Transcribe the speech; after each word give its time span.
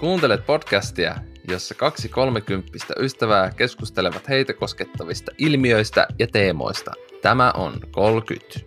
Kuuntelet 0.00 0.46
podcastia, 0.46 1.16
jossa 1.48 1.74
kaksi 1.74 2.08
kolmekymppistä 2.08 2.94
ystävää 3.00 3.50
keskustelevat 3.50 4.28
heitä 4.28 4.54
koskettavista 4.54 5.32
ilmiöistä 5.38 6.06
ja 6.18 6.26
teemoista. 6.26 6.92
Tämä 7.22 7.50
on 7.50 7.80
30. 7.90 8.60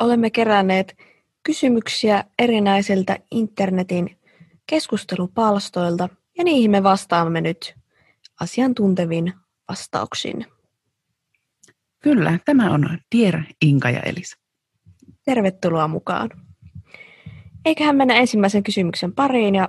Olemme 0.00 0.30
keränneet 0.30 0.96
kysymyksiä 1.42 2.24
erinäisiltä 2.38 3.18
internetin 3.30 4.18
keskustelupalstoilta 4.66 6.08
ja 6.38 6.44
niihin 6.44 6.70
me 6.70 6.82
vastaamme 6.82 7.40
nyt 7.40 7.74
asiantuntevin 8.40 9.32
vastauksin. 9.68 10.46
Kyllä, 12.00 12.38
tämä 12.44 12.70
on 12.70 12.98
Tier, 13.10 13.42
Inka 13.62 13.90
ja 13.90 14.00
Elisa. 14.00 14.36
Tervetuloa 15.24 15.88
mukaan. 15.88 16.30
Eiköhän 17.64 17.96
mennä 17.96 18.14
ensimmäisen 18.14 18.62
kysymyksen 18.62 19.12
pariin 19.12 19.54
ja 19.54 19.68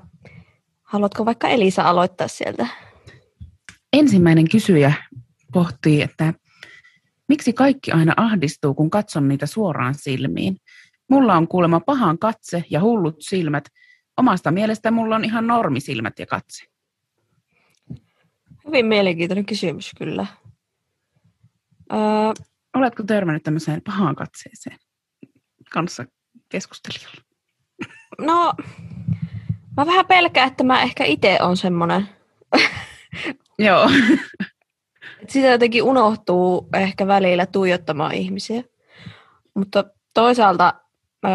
haluatko 0.83 1.25
vaikka 1.25 1.47
Elisa 1.47 1.83
aloittaa 1.83 2.27
sieltä? 2.27 2.67
Ensimmäinen 3.93 4.49
kysyjä 4.49 4.93
pohtii, 5.53 6.01
että 6.01 6.33
miksi 7.29 7.53
kaikki 7.53 7.91
aina 7.91 8.13
ahdistuu, 8.17 8.73
kun 8.73 8.89
katson 8.89 9.27
niitä 9.27 9.45
suoraan 9.45 9.95
silmiin? 9.95 10.57
Mulla 11.09 11.35
on 11.35 11.47
kuulemma 11.47 11.79
pahan 11.79 12.19
katse 12.19 12.63
ja 12.69 12.81
hullut 12.81 13.15
silmät. 13.19 13.63
Omasta 14.17 14.51
mielestä 14.51 14.91
mulla 14.91 15.15
on 15.15 15.25
ihan 15.25 15.47
normisilmät 15.47 16.19
ja 16.19 16.25
katse. 16.25 16.65
Hyvin 18.67 18.85
mielenkiintoinen 18.85 19.45
kysymys 19.45 19.91
kyllä. 19.97 20.25
Öö, 21.93 21.99
Oletko 22.73 23.03
törmännyt 23.03 23.43
tämmöiseen 23.43 23.81
pahaan 23.81 24.15
katseeseen 24.15 24.77
kanssa 25.71 26.05
keskustelijalla? 26.49 27.32
No, 28.21 28.53
mä 29.77 29.85
vähän 29.85 30.05
pelkään, 30.05 30.47
että 30.47 30.63
mä 30.63 30.81
ehkä 30.81 31.03
itse 31.03 31.37
on 31.41 31.57
semmoinen. 31.57 32.09
Joo. 33.59 33.89
Sitä 35.29 35.47
jotenkin 35.47 35.83
unohtuu 35.83 36.69
ehkä 36.73 37.07
välillä 37.07 37.45
tuijottamaan 37.45 38.13
ihmisiä. 38.13 38.63
Mutta 39.53 39.83
toisaalta 40.13 40.73
öö, 41.25 41.31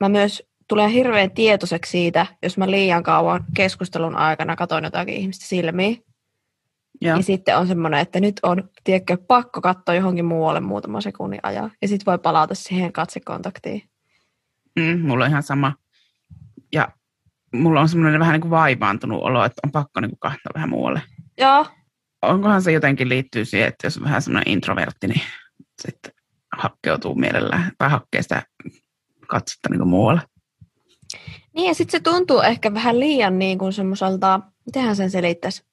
mä 0.00 0.08
myös 0.08 0.42
tulen 0.68 0.90
hirveän 0.90 1.30
tietoiseksi 1.30 1.90
siitä, 1.90 2.26
jos 2.42 2.58
mä 2.58 2.70
liian 2.70 3.02
kauan 3.02 3.44
keskustelun 3.56 4.16
aikana 4.16 4.56
katon 4.56 4.84
jotakin 4.84 5.14
ihmistä 5.14 5.46
silmiin. 5.46 6.04
Ja. 7.00 7.16
ja 7.16 7.22
sitten 7.22 7.56
on 7.56 7.66
semmoinen, 7.66 8.00
että 8.00 8.20
nyt 8.20 8.40
on, 8.42 8.70
tiedätkö, 8.84 9.16
pakko 9.28 9.60
katsoa 9.60 9.94
johonkin 9.94 10.24
muualle 10.24 10.60
muutama 10.60 11.00
sekunnin 11.00 11.40
ajan. 11.42 11.72
Ja 11.82 11.88
sitten 11.88 12.06
voi 12.06 12.18
palata 12.18 12.54
siihen 12.54 12.92
katsekontaktiin. 12.92 13.89
Mm, 14.78 15.00
mulla 15.00 15.24
on 15.24 15.30
ihan 15.30 15.42
sama. 15.42 15.74
Ja 16.72 16.88
mulla 17.54 17.80
on 17.80 17.88
semmoinen 17.88 18.20
vähän 18.20 18.32
niin 18.32 18.40
kuin 18.40 18.50
vaivaantunut 18.50 19.22
olo, 19.22 19.44
että 19.44 19.60
on 19.64 19.72
pakko 19.72 20.00
niin 20.00 20.10
kuin 20.10 20.18
katsoa 20.20 20.50
vähän 20.54 20.68
muualle. 20.68 21.02
Joo. 21.38 21.66
Onkohan 22.22 22.62
se 22.62 22.72
jotenkin 22.72 23.08
liittyy 23.08 23.44
siihen, 23.44 23.68
että 23.68 23.86
jos 23.86 23.96
on 23.96 24.04
vähän 24.04 24.22
semmoinen 24.22 24.52
introvertti, 24.52 25.08
niin 25.08 25.20
sitten 25.82 26.12
hakkeutuu 26.56 27.14
mielellään 27.14 27.72
tai 27.78 27.90
hakkee 27.90 28.22
sitä 28.22 28.42
katsetta 29.26 29.68
niin 29.70 29.78
kuin 29.78 29.88
muualle. 29.88 30.20
Niin 31.54 31.68
ja 31.68 31.74
sitten 31.74 32.00
se 32.00 32.02
tuntuu 32.02 32.40
ehkä 32.40 32.74
vähän 32.74 33.00
liian 33.00 33.38
niin 33.38 33.58
kuin 33.58 33.72
semmoiselta, 33.72 34.40
mitenhän 34.66 34.96
sen 34.96 35.10
selittäisi, 35.10 35.64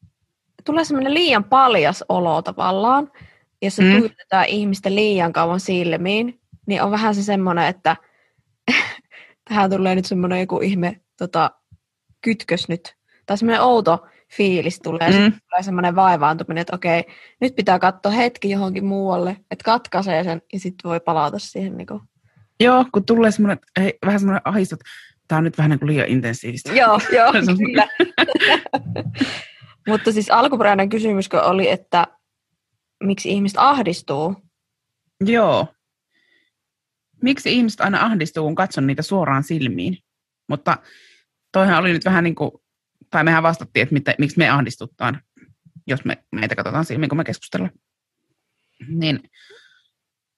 tulee 0.66 0.84
semmoinen 0.84 1.14
liian 1.14 1.44
paljas 1.44 2.04
olo 2.10 2.42
tavallaan, 2.42 3.12
jos 3.62 3.76
se 3.76 3.84
mm. 3.84 3.90
tuijotetaan 3.90 4.46
ihmistä 4.46 4.96
liian 4.96 5.34
kauan 5.34 5.60
silmiin, 5.60 6.42
niin 6.66 6.82
on 6.82 6.92
vähän 6.92 7.16
se 7.16 7.24
semmoinen, 7.24 7.68
että 7.68 7.96
tähän 9.50 9.70
tulee 9.70 9.96
nyt 9.96 10.06
semmoinen 10.06 10.40
joku 10.40 10.60
ihme 10.60 11.02
tota, 11.18 11.52
kytkös 12.22 12.68
nyt, 12.68 12.96
tai 13.26 13.38
semmoinen 13.38 13.62
outo 13.62 14.08
fiilis 14.34 14.80
tulee, 14.80 15.10
mm. 15.10 15.32
tulee 15.32 15.64
semmoinen 15.64 15.96
vaivaantuminen, 15.96 16.62
että 16.62 16.76
okei, 16.76 17.04
nyt 17.42 17.56
pitää 17.56 17.80
katsoa 17.80 18.12
hetki 18.12 18.50
johonkin 18.50 18.86
muualle, 18.86 19.38
että 19.52 19.64
katkaisee 19.64 20.24
sen 20.24 20.42
ja 20.54 20.60
sitten 20.60 20.90
voi 20.90 21.00
palata 21.00 21.40
siihen. 21.40 21.78
Niin 21.78 21.88
kuin. 21.88 22.02
Joo, 22.60 22.86
kun 22.92 23.06
tulee 23.06 23.32
semmoinen, 23.32 23.60
hei, 23.80 23.98
vähän 24.06 24.20
semmoinen 24.20 24.42
ahistot, 24.46 24.80
tämä 25.28 25.38
on 25.38 25.44
nyt 25.44 25.58
vähän 25.58 25.70
niin 25.70 25.80
kuin 25.80 25.88
liian 25.88 26.08
intensiivistä. 26.08 26.74
Joo, 26.74 27.00
joo, 27.18 27.32
kyllä. 27.58 27.88
Mutta 29.88 30.12
siis 30.12 30.32
alkuperäinen 30.32 30.90
kysymys 30.90 31.30
oli, 31.34 31.70
että 31.70 32.08
miksi 33.04 33.30
ihmiset 33.30 33.58
ahdistuu? 33.58 34.36
Joo. 35.26 35.68
Miksi 37.22 37.54
ihmiset 37.54 37.82
aina 37.82 38.06
ahdistuu, 38.06 38.44
kun 38.44 38.56
katson 38.56 38.88
niitä 38.88 39.02
suoraan 39.02 39.44
silmiin? 39.44 39.98
Mutta 40.50 40.78
toihan 41.52 41.80
oli 41.80 41.94
nyt 41.94 42.06
vähän 42.06 42.24
niin 42.24 42.36
kuin, 42.36 42.52
tai 43.10 43.24
mehän 43.24 43.44
vastattiin, 43.44 43.84
että 43.84 43.94
mitä, 43.94 44.16
miksi 44.18 44.38
me 44.38 44.50
ahdistuttaan, 44.50 45.22
jos 45.88 46.06
me 46.06 46.24
meitä 46.32 46.56
katsotaan 46.56 46.86
silmiin, 46.86 47.10
kun 47.10 47.18
me 47.18 47.24
keskustellaan. 47.24 47.72
Niin 48.88 49.30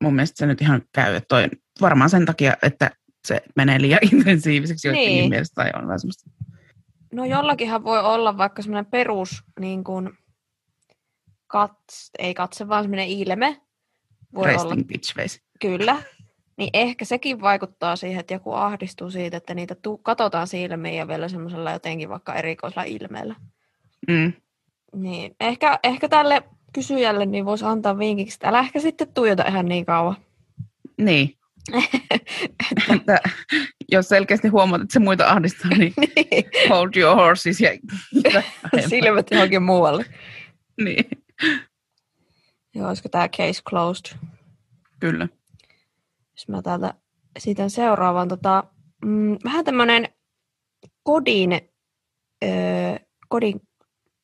mun 0.04 0.16
mielestä 0.16 0.38
se 0.38 0.46
nyt 0.46 0.62
ihan 0.62 0.82
käy, 0.94 1.16
että 1.16 1.28
toi, 1.28 1.50
varmaan 1.82 2.10
sen 2.10 2.26
takia, 2.26 2.54
että 2.62 2.92
se 3.28 3.42
menee 3.56 3.82
liian 3.82 4.00
intensiiviseksi 4.14 4.88
joidenkin 4.88 5.14
niin. 5.14 5.30
mielestä, 5.30 5.56
tai 5.56 5.72
on 5.76 5.88
vähän 5.88 6.00
semmoista 6.00 6.30
No 7.14 7.26
jollakinhan 7.26 7.84
voi 7.84 8.00
olla 8.00 8.38
vaikka 8.38 8.62
semmoinen 8.62 8.92
perus, 8.92 9.44
niin 9.60 9.84
kuin, 9.84 10.10
kats, 11.48 12.10
ei 12.20 12.34
katse, 12.34 12.68
vaan 12.68 12.84
semmoinen 12.84 13.08
ilme. 13.08 13.62
Voi 14.34 14.46
Resting 14.46 14.72
olla, 14.72 14.84
bitch 14.84 15.16
face. 15.16 15.40
Kyllä. 15.62 16.04
Niin 16.60 16.70
ehkä 16.74 17.06
sekin 17.06 17.42
vaikuttaa 17.42 17.96
siihen, 17.96 18.20
että 18.20 18.34
joku 18.34 18.54
ahdistuu 18.54 19.12
siitä, 19.12 19.38
että 19.38 19.54
niitä 19.54 19.76
tu- 19.76 19.98
katsotaan 19.98 20.48
silmiin 20.48 20.96
ja 20.96 21.08
vielä 21.08 21.28
semmoisella 21.28 21.72
jotenkin 21.72 22.10
vaikka 22.10 22.36
erikoisella 22.36 22.84
ilmeellä. 22.84 23.36
Mm. 24.08 24.34
Niin, 24.96 25.36
ehkä, 25.40 25.80
ehkä 25.84 26.10
tälle 26.10 26.44
kysyjälle 26.74 27.26
niin 27.26 27.46
voisi 27.46 27.66
antaa 27.66 27.98
vinkiksi, 27.98 28.36
että 28.36 28.48
älä 28.48 28.60
ehkä 28.60 28.80
sitten 28.80 29.14
tuijota 29.14 29.44
ihan 29.48 29.66
niin 29.66 29.86
kauan. 29.86 30.16
Niin, 30.98 31.38
että 32.94 33.20
jos 33.92 34.10
selkeästi 34.10 34.48
huomaat, 34.48 34.82
että 34.82 34.94
se 34.94 35.00
muita 35.00 35.28
ahdistaa, 35.28 35.72
niin, 35.72 35.94
niin. 36.16 36.46
hold 36.70 36.90
your 36.96 37.16
horses 37.16 37.62
ja 37.62 37.70
silmät 38.90 39.28
johonkin 39.32 39.64
muualle. 39.64 40.06
niin. 40.82 41.06
Joo, 42.76 42.88
olisiko 42.88 43.10
tämä 43.10 43.28
case 43.30 43.62
closed? 43.70 44.18
Kyllä. 45.00 45.28
Jos 46.40 46.48
mä 46.48 46.62
täältä 46.62 46.94
esitän 47.36 47.70
seuraavan, 47.70 48.28
tota, 48.28 48.64
mm, 49.06 49.38
vähän 49.44 49.66
tämmöinen 49.66 50.10
kodin, 51.04 51.52
kodin, 53.30 53.62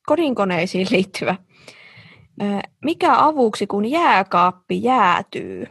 kodinkoneisiin 0.06 0.88
liittyvä. 0.92 1.36
Öö, 2.42 2.60
mikä 2.84 3.16
avuksi, 3.18 3.68
kun 3.68 3.86
jääkaappi 3.86 4.84
jäätyy? 4.84 5.68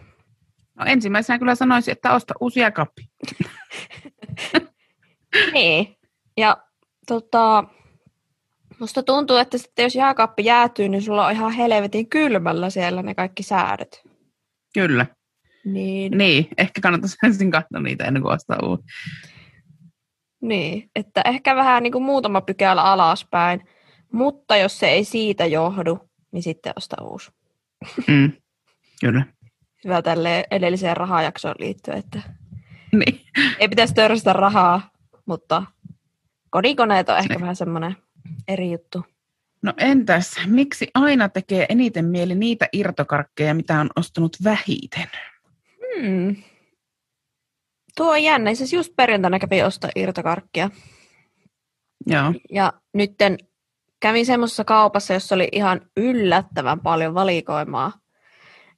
No 0.75 0.84
ensimmäisenä 0.87 1.38
kyllä 1.38 1.55
sanoisin, 1.55 1.93
että 1.93 2.15
osta 2.15 2.34
uusi 2.41 2.61
jääkaappi. 2.61 3.03
niin. 5.55 5.97
Ja 6.37 6.56
tota, 7.06 7.65
musta 8.81 9.03
tuntuu, 9.03 9.37
että 9.37 9.59
sitten 9.59 9.82
jos 9.82 9.94
jääkaappi 9.94 10.44
jäätyy, 10.44 10.88
niin 10.88 11.03
sulla 11.03 11.26
on 11.26 11.32
ihan 11.32 11.53
helvetin 11.53 12.09
kylmällä 12.09 12.71
siellä 12.71 13.03
ne 13.03 13.15
kaikki 13.15 13.43
säädöt. 13.43 14.03
Kyllä. 14.75 15.06
Niin. 15.64 16.19
Niin, 16.19 16.48
ehkä 16.58 16.80
kannattaisi 16.80 17.16
ensin 17.26 17.50
katsoa 17.50 17.80
niitä 17.80 18.04
ennen 18.04 18.22
kuin 18.22 18.34
ostaa 18.34 18.58
uusi. 18.62 18.84
Niin, 20.41 20.91
että 20.97 21.22
ehkä 21.25 21.56
vähän 21.56 21.82
niin 21.82 21.92
kuin 21.92 22.04
muutama 22.04 22.41
pykälä 22.41 22.82
alaspäin, 22.82 23.69
mutta 24.12 24.56
jos 24.56 24.78
se 24.78 24.88
ei 24.88 25.04
siitä 25.04 25.47
johdu, 25.47 25.98
niin 26.32 26.42
sitten 26.42 26.72
osta 26.76 26.97
uusi. 27.02 27.30
Mm, 28.08 28.32
kyllä 29.00 29.25
hyvä 29.84 30.02
tälle 30.02 30.44
edelliseen 30.50 30.96
rahajaksoon 30.96 31.55
liittyen, 31.58 31.99
että 31.99 32.22
niin. 32.93 33.20
ei 33.58 33.69
pitäisi 33.69 33.94
törsätä 33.94 34.32
rahaa, 34.32 34.90
mutta 35.26 35.62
kodikoneet 36.50 37.08
on 37.08 37.19
ehkä 37.19 37.34
niin. 37.34 37.40
vähän 37.40 37.56
semmoinen 37.56 37.96
eri 38.49 38.72
juttu. 38.72 39.05
No 39.62 39.72
entäs, 39.76 40.37
miksi 40.46 40.90
aina 40.94 41.28
tekee 41.28 41.66
eniten 41.69 42.05
mieli 42.05 42.34
niitä 42.34 42.69
irtokarkkeja, 42.72 43.55
mitä 43.55 43.81
on 43.81 43.90
ostanut 43.96 44.37
vähiten? 44.44 45.08
Hmm. 46.00 46.37
Tuo 47.96 48.11
on 48.11 48.23
jännä. 48.23 48.55
Siis 48.55 48.73
just 48.73 48.96
perjantaina 48.96 49.38
kävin 49.38 49.67
ostaa 49.67 49.91
irtokarkkia. 49.96 50.70
Joo. 52.06 52.35
Ja 52.50 52.73
nytten 52.94 53.38
kävin 54.00 54.26
semmoisessa 54.26 54.64
kaupassa, 54.64 55.14
jossa 55.14 55.35
oli 55.35 55.49
ihan 55.52 55.81
yllättävän 55.96 56.81
paljon 56.81 57.14
valikoimaa. 57.14 57.93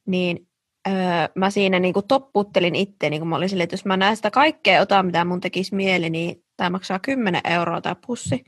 Niin 0.06 0.48
öö, 0.88 0.94
mä 1.34 1.50
siinä 1.50 1.78
niinku 1.78 2.02
topputtelin 2.02 2.74
itse, 2.74 3.10
niin 3.10 3.20
kun 3.20 3.28
mä 3.28 3.36
olin 3.36 3.48
silleen, 3.48 3.64
että 3.64 3.74
jos 3.74 3.84
mä 3.84 3.96
näen 3.96 4.16
sitä 4.16 4.30
kaikkea 4.30 4.80
otan, 4.80 5.06
mitä 5.06 5.24
mun 5.24 5.40
tekisi 5.40 5.74
mieli, 5.74 6.10
niin 6.10 6.44
tämä 6.56 6.70
maksaa 6.70 6.98
10 6.98 7.40
euroa 7.44 7.80
tämä 7.80 7.96
pussi. 8.06 8.44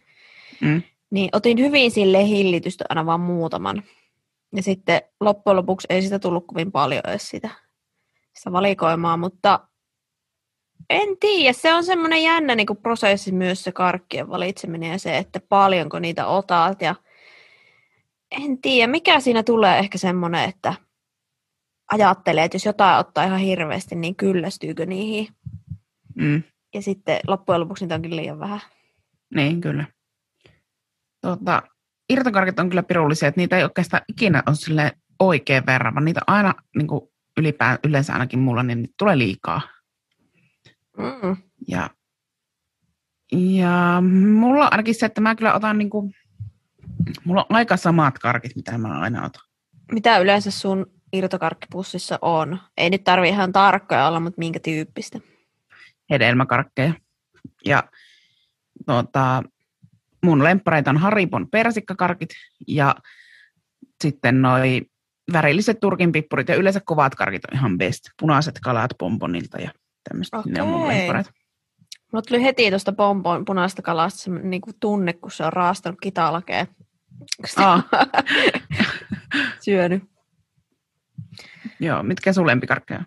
Mm. 0.60 0.82
Niin 1.10 1.28
otin 1.32 1.58
hyvin 1.58 1.90
sille 1.90 2.26
hillitystä 2.26 2.84
aina 2.88 3.06
vaan 3.06 3.20
muutaman. 3.20 3.82
Ja 4.56 4.62
sitten 4.62 5.02
loppujen 5.20 5.56
lopuksi 5.56 5.86
ei 5.90 6.02
sitä 6.02 6.18
tullut 6.18 6.46
kovin 6.46 6.72
paljon 6.72 7.02
edes 7.06 7.28
sitä, 7.28 7.50
sitä 8.38 8.52
valikoimaa, 8.52 9.16
mutta 9.16 9.68
En 10.90 11.18
tiedä, 11.20 11.52
se 11.52 11.74
on 11.74 11.84
semmoinen 11.84 12.22
jännä 12.22 12.54
niin 12.54 12.66
kuin 12.66 12.76
prosessi 12.76 13.32
myös 13.32 13.64
se 13.64 13.72
karkkien 13.72 14.28
valitseminen 14.28 14.90
ja 14.90 14.98
se, 14.98 15.18
että 15.18 15.40
paljonko 15.48 15.98
niitä 15.98 16.26
otat 16.26 16.82
ja 16.82 16.94
en 18.30 18.60
tiedä, 18.60 18.90
mikä 18.90 19.20
siinä 19.20 19.42
tulee 19.42 19.78
ehkä 19.78 19.98
semmoinen, 19.98 20.48
että 20.48 20.74
ajattelee, 21.92 22.44
että 22.44 22.54
jos 22.54 22.64
jotain 22.64 22.98
ottaa 22.98 23.24
ihan 23.24 23.38
hirveästi, 23.38 23.94
niin 23.94 24.16
kyllästyykö 24.16 24.86
niihin. 24.86 25.28
Mm. 26.14 26.42
Ja 26.74 26.82
sitten 26.82 27.20
loppujen 27.26 27.60
lopuksi 27.60 27.84
niitä 27.84 27.94
onkin 27.94 28.16
liian 28.16 28.40
vähän. 28.40 28.60
Niin, 29.34 29.60
kyllä. 29.60 29.84
Tuota, 31.22 31.62
irtokarkit 32.10 32.58
on 32.58 32.68
kyllä 32.68 32.82
pirullisia, 32.82 33.28
että 33.28 33.40
niitä 33.40 33.56
ei 33.56 33.64
oikeastaan 33.64 34.02
ikinä 34.08 34.42
ole 34.46 34.56
sille 34.56 34.92
oikein 35.18 35.66
verran, 35.66 35.94
vaan 35.94 36.04
niitä 36.04 36.20
aina 36.26 36.54
niin 36.76 36.86
kuin 36.86 37.00
ylipään, 37.38 37.78
yleensä 37.84 38.12
ainakin 38.12 38.38
mulla, 38.38 38.62
niin 38.62 38.82
niitä 38.82 38.94
tulee 38.98 39.18
liikaa. 39.18 39.60
Mm. 40.98 41.36
Ja, 41.68 41.90
ja 43.32 44.02
mulla 44.40 44.64
on 44.64 44.72
ainakin 44.72 44.94
se, 44.94 45.06
että 45.06 45.20
mä 45.20 45.34
kyllä 45.34 45.54
otan 45.54 45.78
niin 45.78 45.90
kuin, 45.90 46.14
mulla 47.24 47.46
on 47.50 47.56
aika 47.56 47.76
samat 47.76 48.18
karkit, 48.18 48.56
mitä 48.56 48.78
mä 48.78 49.00
aina 49.00 49.26
otan. 49.26 49.42
Mitä 49.92 50.18
yleensä 50.18 50.50
sun 50.50 50.86
irtokarkkipussissa 51.12 52.18
on? 52.22 52.58
Ei 52.76 52.90
nyt 52.90 53.04
tarvi 53.04 53.28
ihan 53.28 53.52
tarkkoja 53.52 54.08
olla, 54.08 54.20
mutta 54.20 54.38
minkä 54.38 54.60
tyyppistä? 54.60 55.20
hedelmäkarkkeja. 56.10 56.94
Ja 57.64 57.84
tuota, 58.86 59.42
mun 60.24 60.44
lemppareita 60.44 60.90
on 60.90 60.96
Haribon 60.96 61.50
persikkakarkit 61.50 62.30
ja 62.68 62.94
sitten 64.02 64.42
noi 64.42 64.82
värilliset 65.32 65.80
turkinpippurit 65.80 66.48
ja 66.48 66.56
yleensä 66.56 66.80
kovat 66.84 67.14
karkit 67.14 67.44
on 67.44 67.58
ihan 67.58 67.78
best. 67.78 68.04
Punaiset 68.20 68.58
kalat 68.62 68.90
pomponilta 68.98 69.58
ja 69.60 69.70
tämmöistä. 70.08 70.42
Ne 70.46 70.62
on 70.62 70.68
mun 70.68 70.82
Okei. 70.84 70.98
lemppareita. 70.98 71.30
Mulla 72.12 72.22
tuli 72.22 72.42
heti 72.42 72.70
tuosta 72.70 72.92
pompon 72.92 73.44
punaista 73.44 73.82
kalasta 73.82 74.20
semmoinen 74.20 74.50
niin 74.50 74.62
tunne, 74.80 75.12
kun 75.12 75.30
se 75.30 75.44
on 75.44 75.52
raastanut 75.52 75.98
Aa. 77.56 77.74
on 77.74 77.82
syönyt. 79.64 80.02
Joo, 81.80 82.02
mitkä 82.02 82.32
sun 82.32 82.46
lempikarkkeja? 82.46 83.04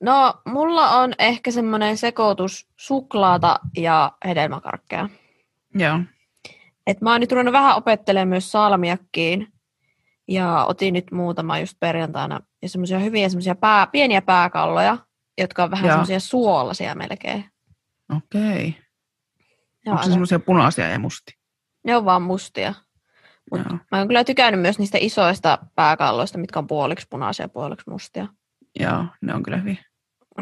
No, 0.00 0.34
mulla 0.44 0.90
on 0.90 1.12
ehkä 1.18 1.50
semmoinen 1.50 1.96
sekoitus 1.96 2.68
suklaata 2.76 3.60
ja 3.76 4.12
hedelmäkarkkeja. 4.24 5.08
Joo. 5.74 6.00
Et 6.86 7.00
mä 7.00 7.12
oon 7.12 7.20
nyt 7.20 7.32
ruvennut 7.32 7.52
vähän 7.52 7.76
opettelemaan 7.76 8.28
myös 8.28 8.52
salmiakkiin. 8.52 9.52
Ja 10.28 10.64
otin 10.64 10.94
nyt 10.94 11.10
muutama 11.12 11.58
just 11.58 11.76
perjantaina. 11.80 12.40
Ja 12.62 12.68
semmoisia 12.68 12.98
hyviä 12.98 13.28
semmoisia 13.28 13.54
pää, 13.54 13.86
pieniä 13.86 14.22
pääkalloja, 14.22 14.98
jotka 15.38 15.64
on 15.64 15.70
vähän 15.70 15.90
semmoisia 15.90 16.20
suolaisia 16.20 16.94
melkein. 16.94 17.44
Okei. 18.16 18.76
On, 19.86 19.92
Onko 19.92 20.02
se 20.02 20.10
semmoisia 20.10 20.38
punaisia 20.38 20.88
ja 20.88 20.98
mustia? 20.98 21.38
ne 21.84 21.96
on 21.96 22.04
vaan 22.04 22.22
mustia. 22.22 22.74
Mut 23.50 23.60
Joo. 23.60 23.78
Mä 23.90 23.98
oon 23.98 24.08
kyllä 24.08 24.24
tykännyt 24.24 24.60
myös 24.60 24.78
niistä 24.78 24.98
isoista 25.00 25.58
pääkalloista, 25.74 26.38
mitkä 26.38 26.58
on 26.58 26.66
puoliksi 26.66 27.06
punaisia 27.10 27.44
ja 27.44 27.48
puoliksi 27.48 27.90
mustia. 27.90 28.26
Joo, 28.80 29.04
ne 29.20 29.34
on 29.34 29.42
kyllä 29.42 29.56
hyviä. 29.56 29.84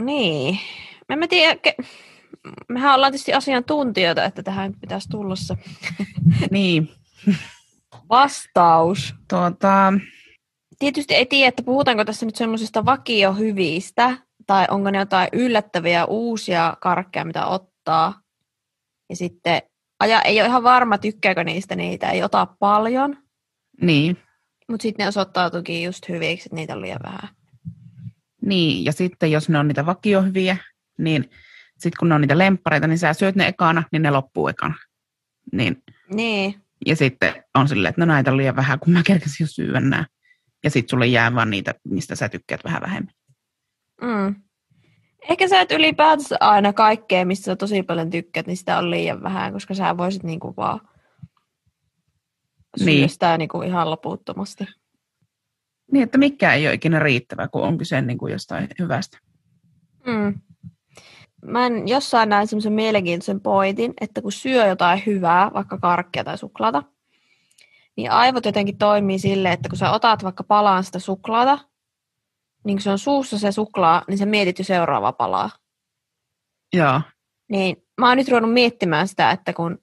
Niin. 0.00 0.59
Mä 1.09 1.12
en 1.12 1.19
mä 1.19 1.29
tiedä, 1.29 1.61
ke- 1.69 1.85
mehän 2.69 2.94
ollaan 2.94 3.12
tietysti 3.12 3.33
asiantuntijoita, 3.33 4.25
että 4.25 4.43
tähän 4.43 4.75
pitäisi 4.81 5.09
tulla 5.09 5.37
se 5.37 5.55
niin, 6.50 6.88
vastaus. 8.08 9.14
tuota, 9.29 9.93
Tietysti 10.79 11.14
ei 11.14 11.26
tiedä, 11.26 11.49
että 11.49 11.62
puhutaanko 11.62 12.05
tässä 12.05 12.26
nyt 12.26 12.37
semmoisista 12.37 12.85
vakiohyvistä, 12.85 14.17
tai 14.47 14.67
onko 14.70 14.91
ne 14.91 14.99
jotain 14.99 15.29
yllättäviä 15.32 16.05
uusia 16.05 16.76
karkkeja, 16.81 17.25
mitä 17.25 17.47
ottaa. 17.47 18.20
Ja 19.11 19.17
sitten 19.17 19.62
aja, 20.00 20.23
ei 20.23 20.41
ole 20.41 20.49
ihan 20.49 20.62
varma, 20.62 20.99
tykkääkö 20.99 21.44
niistä 21.44 21.76
niitä, 21.76 22.11
ei 22.11 22.23
ota 22.23 22.47
paljon, 22.58 23.17
niin, 23.81 24.17
mutta 24.69 24.82
sitten 24.82 25.05
ne 25.05 25.09
osoittautuikin 25.09 25.82
just 25.82 26.09
hyviksi, 26.09 26.47
että 26.47 26.55
niitä 26.55 26.73
on 26.73 26.81
liian 26.81 27.00
vähän. 27.05 27.29
niin, 28.43 28.85
ja 28.85 28.93
sitten 28.93 29.31
jos 29.31 29.49
ne 29.49 29.59
on 29.59 29.69
niitä 29.69 29.87
vakiohyviä, 29.87 30.56
niin 30.99 31.31
sitten 31.73 31.99
kun 31.99 32.09
ne 32.09 32.14
on 32.14 32.20
niitä 32.20 32.38
lemppareita, 32.38 32.87
niin 32.87 32.99
sä 32.99 33.12
syöt 33.12 33.37
ne 33.37 33.47
ekana, 33.47 33.82
niin 33.93 34.02
ne 34.02 34.11
loppuu 34.11 34.49
ekana. 34.49 34.75
Niin, 35.52 35.82
Niin, 36.14 36.55
ja 36.87 36.96
sitten 36.96 37.44
on 37.55 37.69
silleen, 37.69 37.90
että 37.90 38.00
no 38.00 38.06
näitä 38.06 38.31
on 38.31 38.37
liian 38.37 38.56
vähän, 38.56 38.78
kun 38.78 38.93
mä 38.93 39.02
kerkesin 39.06 39.44
jo 39.44 39.46
syödä 39.46 39.81
nää. 39.81 40.06
Ja 40.64 40.70
sitten 40.70 40.90
sulle 40.90 41.06
jää 41.06 41.34
vaan 41.34 41.50
niitä, 41.50 41.75
mistä 41.84 42.14
sä 42.14 42.28
tykkäät 42.28 42.64
vähän 42.64 42.82
vähemmän. 42.82 43.14
Mm. 44.02 44.34
Ehkä 45.31 45.49
sä 45.49 45.61
et 45.61 45.73
ylipäätänsä 45.73 46.37
aina 46.40 46.73
kaikkea, 46.73 47.26
mistä 47.26 47.44
sä 47.44 47.56
tosi 47.56 47.82
paljon 47.82 48.11
tykkäät, 48.11 48.46
niin 48.46 48.56
sitä 48.56 48.78
on 48.78 48.90
liian 48.90 49.23
vähän, 49.23 49.52
koska 49.52 49.75
sä 49.75 49.96
voisit 49.96 50.23
niinku 50.23 50.55
vaan 50.56 50.81
Niin. 52.81 53.00
syöstää 53.00 53.38
niinku 53.38 53.62
ihan 53.62 53.90
loputtomasti. 53.90 54.64
Niin, 55.93 56.02
että 56.02 56.19
mikä 56.19 56.55
ei 56.55 56.67
ole 56.67 56.75
ikinä 56.75 56.99
riittävä, 56.99 57.49
kun 57.49 57.62
on 57.62 57.78
kyse 57.78 58.00
niin 58.00 58.19
kuin 58.19 58.32
jostain 58.32 58.69
hyvästä. 58.78 59.19
Mm. 60.06 60.40
Mä 61.47 61.67
en 61.67 61.89
jossain 61.89 62.29
näin 62.29 62.47
semmoisen 62.47 62.73
mielenkiintoisen 62.73 63.41
pointin, 63.41 63.95
että 64.01 64.23
kun 64.23 64.33
syö 64.33 64.67
jotain 64.67 65.03
hyvää, 65.07 65.51
vaikka 65.55 65.79
karkkia 65.79 66.25
tai 66.25 66.39
suklaata, 66.39 66.83
niin 67.97 68.11
aivot 68.11 68.45
jotenkin 68.45 68.79
toimii 68.79 69.19
silleen, 69.19 69.55
että 69.55 69.69
kun 69.69 69.79
sä 69.79 69.91
otat 69.91 70.25
vaikka 70.25 70.45
palaan 70.45 70.85
sitä 70.85 70.99
suklaata, 70.99 71.59
niin 72.65 72.77
kun 72.77 72.83
se 72.83 72.91
on 72.91 72.99
suussa 72.99 73.39
se 73.39 73.53
suklaa, 73.53 74.03
niin 74.09 74.19
sä 74.19 74.27
mietit 74.27 74.59
jo 74.59 74.65
seuraavaa 74.65 75.13
palaa. 75.13 75.51
Joo, 76.73 77.01
Niin 77.49 77.77
mä 78.01 78.09
oon 78.09 78.17
nyt 78.17 78.29
ruvennut 78.29 78.53
miettimään 78.53 79.09
sitä, 79.09 79.31
että 79.31 79.53
kun 79.53 79.79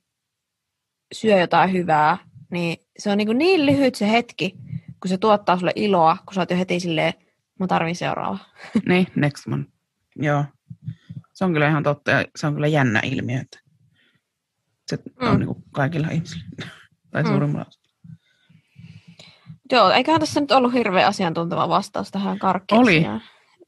syö 1.14 1.38
jotain 1.38 1.74
hyvää, 1.74 2.18
niin 2.52 2.78
se 2.98 3.12
on 3.12 3.18
niin, 3.18 3.28
kuin 3.28 3.38
niin 3.38 3.66
lyhyt 3.66 3.96
se 3.96 4.12
hetki, 4.12 4.56
kun 5.00 5.10
se 5.10 5.18
tuottaa 5.18 5.58
sulle 5.58 5.74
iloa, 5.76 6.18
kun 6.26 6.34
sä 6.34 6.42
oot 6.42 6.52
jo 6.52 6.58
heti 6.58 6.80
silleen, 6.80 7.14
mä 7.60 7.68
tarvin 7.68 7.96
seuraavaa. 7.96 8.46
niin, 8.88 9.08
next 9.16 9.48
one. 9.48 9.66
Joo. 10.16 10.44
Se 11.34 11.46
on 11.46 11.54
kyllä 11.54 11.70
ihan 11.70 11.84
totta 11.84 12.12
ja 12.12 12.26
se 12.36 12.48
on 12.48 12.54
kyllä 12.54 12.68
jännä 12.68 13.02
ilmiö, 13.04 13.40
että 13.42 13.60
se 14.88 14.98
on 15.22 15.32
Mm. 15.34 15.40
niin 15.40 15.48
kuin 15.48 15.64
kaikilla 15.72 16.08
ihmisillä. 16.12 16.44
tai 17.12 17.24
Mm. 17.24 17.30
suurimmalla. 17.30 17.70
Joo, 19.72 19.90
eiköhän 19.92 20.20
tässä 20.20 20.42
nyt 20.42 20.52
ollut 20.52 20.74
hirveän 20.74 21.08
asiantunteva 21.08 21.70
vastaus 21.70 22.12
tähän 22.12 22.40
karkkiin. 22.40 22.82
Oli. 22.82 23.06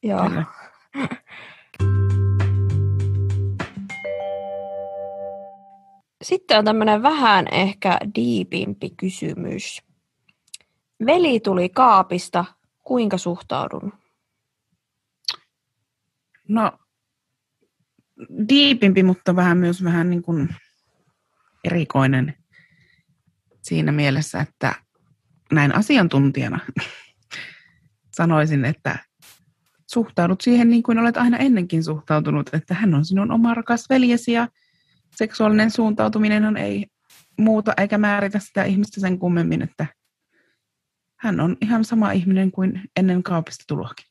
Joo. 0.04 0.30
Kyllä. 0.30 0.46
Sitten 6.24 6.58
on 6.60 6.66
tämmöinen 6.66 7.04
vähän 7.04 7.48
ehkä 7.52 7.98
diipimpi 8.16 8.90
kysymys. 8.90 9.82
Veli 11.06 11.40
tuli 11.40 11.70
kaapista, 11.70 12.46
kuinka 12.84 13.18
suhtaudun? 13.18 13.94
No, 16.48 16.72
diipimpi, 18.50 19.04
mutta 19.04 19.36
vähän 19.36 19.58
myös 19.58 19.84
vähän 19.84 20.10
niin 20.10 20.22
kuin 20.22 20.50
erikoinen 21.64 22.34
siinä 23.62 23.92
mielessä, 23.92 24.40
että 24.40 24.76
näin 25.52 25.76
asiantuntijana 25.76 26.60
sanoisin, 28.18 28.66
että 28.66 29.00
suhtaudut 29.92 30.42
siihen 30.42 30.70
niin 30.70 30.84
kuin 30.84 30.98
olet 30.98 31.18
aina 31.18 31.38
ennenkin 31.38 31.84
suhtautunut, 31.84 32.50
että 32.54 32.74
hän 32.74 32.94
on 32.94 33.06
sinun 33.06 33.32
oma 33.32 33.54
rakas 33.54 33.86
veljesi 33.90 34.32
ja 34.32 34.48
seksuaalinen 35.16 35.72
suuntautuminen 35.72 36.46
on 36.46 36.58
ei 36.58 36.86
muuta 37.40 37.74
eikä 37.78 37.98
määritä 37.98 38.40
sitä 38.40 38.64
ihmistä 38.64 39.02
sen 39.02 39.20
kummemmin, 39.20 39.62
että 39.62 39.86
hän 41.20 41.40
on 41.40 41.58
ihan 41.62 41.86
sama 41.86 42.12
ihminen 42.12 42.52
kuin 42.52 42.82
ennen 42.96 43.24
kaapista 43.24 43.64
tuloakin. 43.68 44.06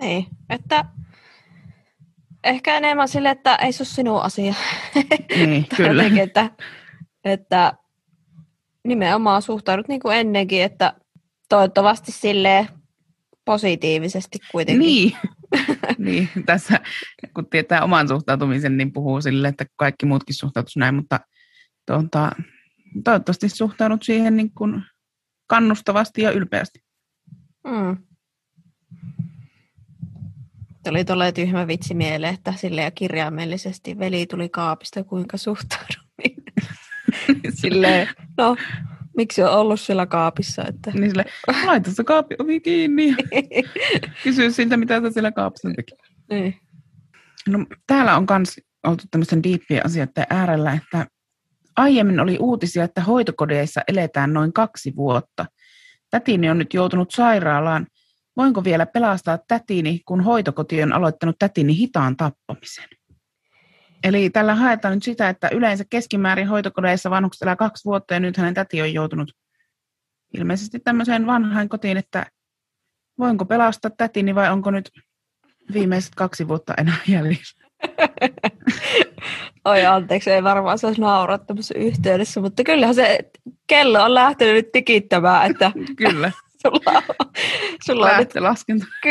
Niin, 0.00 0.26
että 0.50 0.84
ehkä 2.46 2.76
enemmän 2.76 3.08
sille, 3.08 3.30
että 3.30 3.54
ei 3.54 3.72
se 3.72 3.82
ole 3.82 3.88
sinun 3.88 4.22
asia. 4.22 4.54
Niin, 5.36 5.66
kyllä. 5.76 6.02
jotenkin, 6.02 6.22
että, 6.22 6.50
että 7.24 7.72
nimenomaan 8.84 9.42
suhtaudut 9.42 9.88
niin 9.88 10.00
kuin 10.00 10.16
ennenkin, 10.16 10.62
että 10.62 10.92
toivottavasti 11.48 12.12
sille 12.12 12.68
positiivisesti 13.44 14.38
kuitenkin. 14.52 14.86
Niin. 14.86 15.12
niin, 15.98 16.28
tässä 16.46 16.80
kun 17.34 17.46
tietää 17.50 17.84
oman 17.84 18.08
suhtautumisen, 18.08 18.76
niin 18.76 18.92
puhuu 18.92 19.20
sille, 19.20 19.48
että 19.48 19.66
kaikki 19.76 20.06
muutkin 20.06 20.34
suhtautuisi 20.34 20.78
näin, 20.78 20.94
mutta 20.94 21.20
tuota, 21.86 22.32
toivottavasti 23.04 23.48
suhtaudut 23.48 24.02
siihen 24.02 24.36
niin 24.36 24.50
kuin 24.50 24.82
kannustavasti 25.46 26.22
ja 26.22 26.30
ylpeästi. 26.30 26.78
Mm. 27.64 28.05
Tuli 30.86 31.04
tolleen 31.04 31.34
tyhmä 31.34 31.66
vitsi 31.66 31.94
mieleen, 31.94 32.34
että 32.34 32.52
silleen 32.52 32.92
kirjaimellisesti 32.92 33.98
veli 33.98 34.26
tuli 34.26 34.48
kaapista, 34.48 35.04
kuinka 35.04 35.36
suhtaudun. 35.36 36.06
Silleen, 37.60 38.08
no, 38.38 38.56
miksi 39.16 39.42
on 39.42 39.50
ollut 39.50 39.80
siellä 39.80 40.06
kaapissa? 40.06 40.64
Että... 40.68 40.90
Niin 40.90 41.10
sille, 41.10 41.24
laita 41.66 41.90
se 41.90 42.04
kaapi 42.04 42.34
ovi 42.38 42.60
kiinni 42.60 43.08
ja 44.02 44.08
kysy 44.22 44.50
siltä, 44.50 44.76
mitä 44.76 45.00
sä 45.00 45.10
siellä 45.10 45.32
kaapissa 45.32 45.68
teki. 45.76 45.94
niin. 46.30 46.54
No, 47.48 47.66
täällä 47.86 48.16
on 48.16 48.26
myös 48.30 48.60
oltu 48.86 49.04
tämmöisen 49.10 49.42
diippien 49.42 49.86
asioiden 49.86 50.26
äärellä, 50.30 50.72
että 50.72 51.06
aiemmin 51.76 52.20
oli 52.20 52.38
uutisia, 52.40 52.84
että 52.84 53.00
hoitokodeissa 53.00 53.80
eletään 53.88 54.32
noin 54.32 54.52
kaksi 54.52 54.96
vuotta. 54.96 55.46
Tätini 56.10 56.50
on 56.50 56.58
nyt 56.58 56.74
joutunut 56.74 57.10
sairaalaan. 57.10 57.86
Voinko 58.36 58.64
vielä 58.64 58.86
pelastaa 58.86 59.38
tätini, 59.48 60.00
kun 60.06 60.20
hoitokoti 60.20 60.82
on 60.82 60.92
aloittanut 60.92 61.36
tätini 61.38 61.78
hitaan 61.78 62.16
tappamisen? 62.16 62.88
Eli 64.04 64.30
tällä 64.30 64.54
haetaan 64.54 64.94
nyt 64.94 65.02
sitä, 65.02 65.28
että 65.28 65.48
yleensä 65.52 65.84
keskimäärin 65.90 66.48
hoitokodeissa 66.48 67.10
vanhukset 67.10 67.42
elää 67.42 67.56
kaksi 67.56 67.84
vuotta 67.84 68.14
ja 68.14 68.20
nyt 68.20 68.36
hänen 68.36 68.54
täti 68.54 68.82
on 68.82 68.94
joutunut 68.94 69.32
ilmeisesti 70.34 70.78
tämmöiseen 70.80 71.26
vanhain 71.26 71.68
kotiin, 71.68 71.96
että 71.96 72.26
voinko 73.18 73.44
pelastaa 73.44 73.90
tätini 73.90 74.34
vai 74.34 74.50
onko 74.50 74.70
nyt 74.70 74.90
viimeiset 75.72 76.14
kaksi 76.14 76.48
vuotta 76.48 76.74
enää 76.78 76.96
jäljellä? 77.08 77.66
Oi 79.64 79.86
anteeksi, 79.86 80.30
ei 80.30 80.42
varmaan 80.42 80.78
saisi 80.78 81.00
nauraa 81.00 81.38
tämmöisessä 81.38 81.78
yhteydessä, 81.78 82.40
mutta 82.40 82.64
kyllähän 82.64 82.94
se 82.94 83.18
kello 83.66 84.02
on 84.02 84.14
lähtenyt 84.14 84.54
nyt 84.54 84.72
tikittämään, 84.72 85.50
että 85.50 85.72
Kyllä. 85.96 86.32
Sulla, 86.62 87.02
sulla 87.86 88.06
on 88.06 88.18
nyt 88.18 88.34
laskenta. 88.34 88.86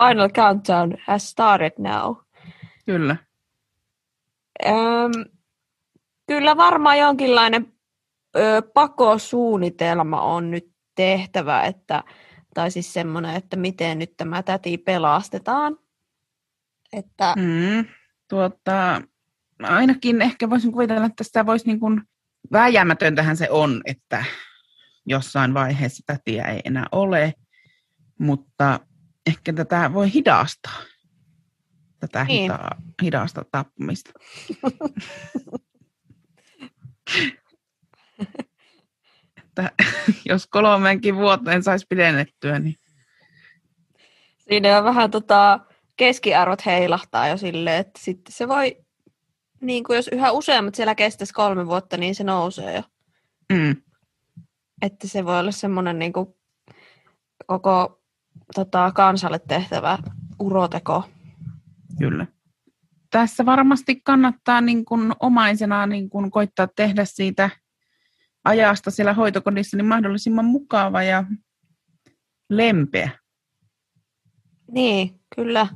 Final 0.00 0.28
countdown 0.28 0.94
has 1.06 1.30
started 1.30 1.72
now. 1.78 2.16
Kyllä. 2.86 3.16
Öm, 4.66 5.24
kyllä 6.26 6.56
varmaan 6.56 6.98
jonkinlainen 6.98 7.72
ö, 8.36 8.62
pakosuunnitelma 8.74 10.20
on 10.20 10.50
nyt 10.50 10.72
tehtävä, 10.94 11.62
että, 11.62 12.04
tai 12.54 12.70
siis 12.70 12.92
semmoinen, 12.92 13.36
että 13.36 13.56
miten 13.56 13.98
nyt 13.98 14.16
tämä 14.16 14.42
täti 14.42 14.78
pelastetaan. 14.78 15.78
Että, 16.92 17.34
Mm. 17.36 17.84
Tuota, 18.28 19.02
ainakin 19.62 20.22
ehkä 20.22 20.50
voisin 20.50 20.72
kuvitella, 20.72 21.06
että 21.06 21.24
sitä 21.24 21.46
voisi 21.46 21.66
niin 21.66 21.80
kuin, 21.80 22.02
vääjäämätöntähän 22.52 23.36
se 23.36 23.50
on, 23.50 23.82
että 23.84 24.24
jossain 25.06 25.54
vaiheessa 25.54 26.02
tätiä 26.06 26.44
ei 26.44 26.60
enää 26.64 26.86
ole, 26.92 27.34
mutta 28.18 28.80
ehkä 29.26 29.52
tätä 29.52 29.90
voi 29.92 30.12
hidastaa, 30.12 30.82
tätä 32.00 32.24
Niin. 32.24 32.42
hita, 32.42 32.68
hidasta 33.02 33.44
tappamista. 33.52 34.10
että 39.38 39.70
jos 40.24 40.46
kolmeenkin 40.46 41.16
vuoteen 41.16 41.62
saisi 41.62 41.86
pidennettyä, 41.88 42.58
niin 42.58 42.74
siinä 44.38 44.78
on 44.78 44.84
vähän 44.84 45.10
tota, 45.10 45.60
keskiarvot 45.96 46.66
heilahtaa 46.66 47.28
jo 47.28 47.36
silleen, 47.36 47.80
että 47.80 48.00
sitten 48.02 48.32
se 48.32 48.48
voi, 48.48 48.76
niin 49.60 49.84
kuin 49.84 49.96
jos 49.96 50.08
yhä 50.12 50.30
useammat 50.30 50.74
siellä 50.74 50.94
kestäisi 50.94 51.32
kolme 51.32 51.66
vuotta, 51.66 51.96
niin 51.96 52.14
se 52.14 52.24
nousee 52.24 52.74
jo. 52.76 52.82
mm, 53.52 53.76
Että 54.82 55.08
se 55.08 55.24
voi 55.24 55.38
olla 55.38 55.50
semmoinen 55.50 55.98
niin 55.98 56.12
kuin 56.12 56.26
koko 57.46 58.02
tota, 58.54 58.92
kansalle 58.92 59.38
tehtävä 59.38 59.98
uroteko. 60.38 61.04
Kyllä. 61.98 62.26
Tässä 63.10 63.46
varmasti 63.46 64.00
kannattaa 64.04 64.60
niin 64.60 64.84
kuin 64.84 65.12
omaisena 65.20 65.86
niin 65.86 66.10
kuin 66.10 66.30
koittaa 66.30 66.68
tehdä 66.76 67.04
siitä 67.04 67.50
ajasta 68.44 68.90
siellä 68.90 69.14
hoitokodissa 69.14 69.76
niin 69.76 69.86
mahdollisimman 69.86 70.44
mukava 70.44 71.02
ja 71.02 71.24
lempeä. 72.50 73.10
Niin, 74.70 75.20
kyllä. 75.36 75.66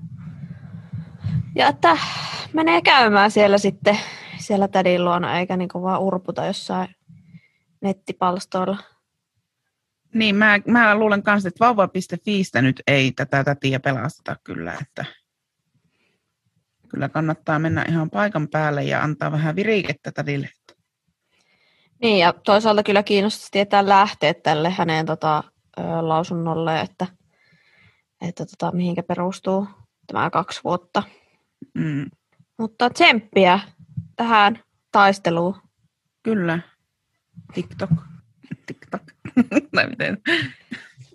Ja 1.54 1.68
että 1.68 1.98
menee 2.52 2.82
käymään 2.82 3.30
siellä 3.30 3.58
sitten, 3.58 3.98
siellä 4.38 4.68
tädin 4.68 5.04
luona, 5.04 5.38
eikä 5.38 5.56
niinku 5.56 5.82
vaan 5.82 6.00
urputa 6.00 6.46
jossain 6.46 6.88
nettipalstoilla. 7.80 8.76
Niin, 10.14 10.36
mä, 10.36 10.60
mä 10.66 10.94
luulen 10.94 11.22
kanssa, 11.22 11.48
että 11.48 11.64
vauva.fiistä 11.64 12.62
nyt 12.62 12.82
ei 12.86 13.12
tätä 13.12 13.44
tätiä 13.44 13.80
pelasteta 13.80 14.36
kyllä, 14.44 14.74
että 14.80 15.04
kyllä 16.88 17.08
kannattaa 17.08 17.58
mennä 17.58 17.84
ihan 17.88 18.10
paikan 18.10 18.48
päälle 18.48 18.84
ja 18.84 19.02
antaa 19.02 19.32
vähän 19.32 19.56
virikettä 19.56 20.12
tädille. 20.12 20.48
Niin, 22.02 22.18
ja 22.18 22.32
toisaalta 22.32 22.82
kyllä 22.82 23.02
kiinnostaisi 23.02 23.50
tietää 23.50 23.88
lähteet 23.88 24.42
tälle 24.42 24.70
hänen 24.70 25.06
tota, 25.06 25.44
lausunnolle, 26.00 26.80
että, 26.80 27.06
että 28.20 28.46
tota, 28.46 28.72
mihinkä 28.76 29.02
perustuu 29.02 29.66
tämä 30.06 30.30
kaksi 30.30 30.60
vuotta. 30.64 31.02
Mm, 31.74 32.06
Mutta 32.58 32.90
tsemppiä 32.90 33.60
tähän 34.16 34.62
taisteluun. 34.92 35.56
kyllä. 36.22 36.58
TikTok. 37.54 37.90
TikTok. 38.66 39.02
tai 39.74 39.86
miten? 39.88 40.18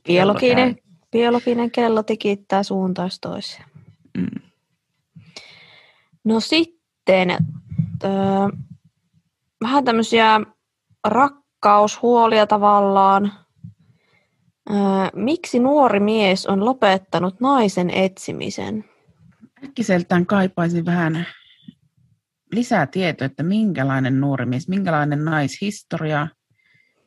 Biologinen, 0.07 0.75
biologinen 1.11 1.71
kello 1.71 2.03
tikittää 2.03 2.63
suuntaus 2.63 3.19
toiseen. 3.19 3.65
Mm. 4.17 4.41
No 6.23 6.39
sitten 6.39 7.29
öö, 8.03 8.09
vähän 9.61 9.85
tämmöisiä 9.85 10.41
rakkaushuolia 11.07 12.47
tavallaan. 12.47 13.31
Miksi 15.13 15.59
nuori 15.59 15.99
mies 15.99 16.47
on 16.47 16.65
lopettanut 16.65 17.39
naisen 17.39 17.89
etsimisen? 17.89 18.85
äkkiseltään 19.65 20.25
kaipaisin 20.25 20.85
vähän 20.85 21.27
lisää 22.55 22.87
tietoa, 22.87 23.25
että 23.25 23.43
minkälainen 23.43 24.21
nuori 24.21 24.45
mies, 24.45 24.67
minkälainen 24.67 25.25
naishistoria, 25.25 26.27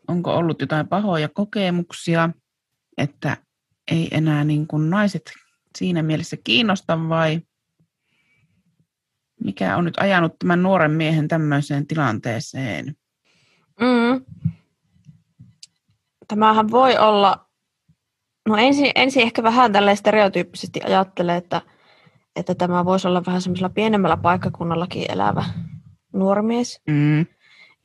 onko 0.08 0.36
ollut 0.36 0.60
jotain 0.60 0.88
pahoja 0.88 1.28
kokemuksia, 1.28 2.30
että 2.98 3.36
ei 3.90 4.08
enää 4.10 4.44
niin 4.44 4.66
kuin 4.66 4.90
naiset 4.90 5.32
siinä 5.78 6.02
mielessä 6.02 6.36
kiinnosta 6.44 7.08
vai 7.08 7.40
mikä 9.44 9.76
on 9.76 9.84
nyt 9.84 9.98
ajanut 10.00 10.38
tämän 10.38 10.62
nuoren 10.62 10.90
miehen 10.90 11.28
tämmöiseen 11.28 11.86
tilanteeseen? 11.86 12.96
Mm. 13.80 14.24
Tämähän 16.28 16.70
voi 16.70 16.98
olla, 16.98 17.48
no 18.48 18.56
ensin, 18.56 18.90
ensin 18.94 19.22
ehkä 19.22 19.42
vähän 19.42 19.72
tälleen 19.72 19.96
stereotyyppisesti 19.96 20.80
ajattelee, 20.84 21.36
että, 21.36 21.62
että 22.38 22.54
tämä 22.54 22.84
voisi 22.84 23.08
olla 23.08 23.22
vähän 23.26 23.42
semmoisella 23.42 23.68
pienemmällä 23.70 24.16
paikkakunnallakin 24.16 25.10
elävä 25.10 25.44
nuori 26.12 26.42
mies. 26.42 26.80
Mm, 26.88 27.26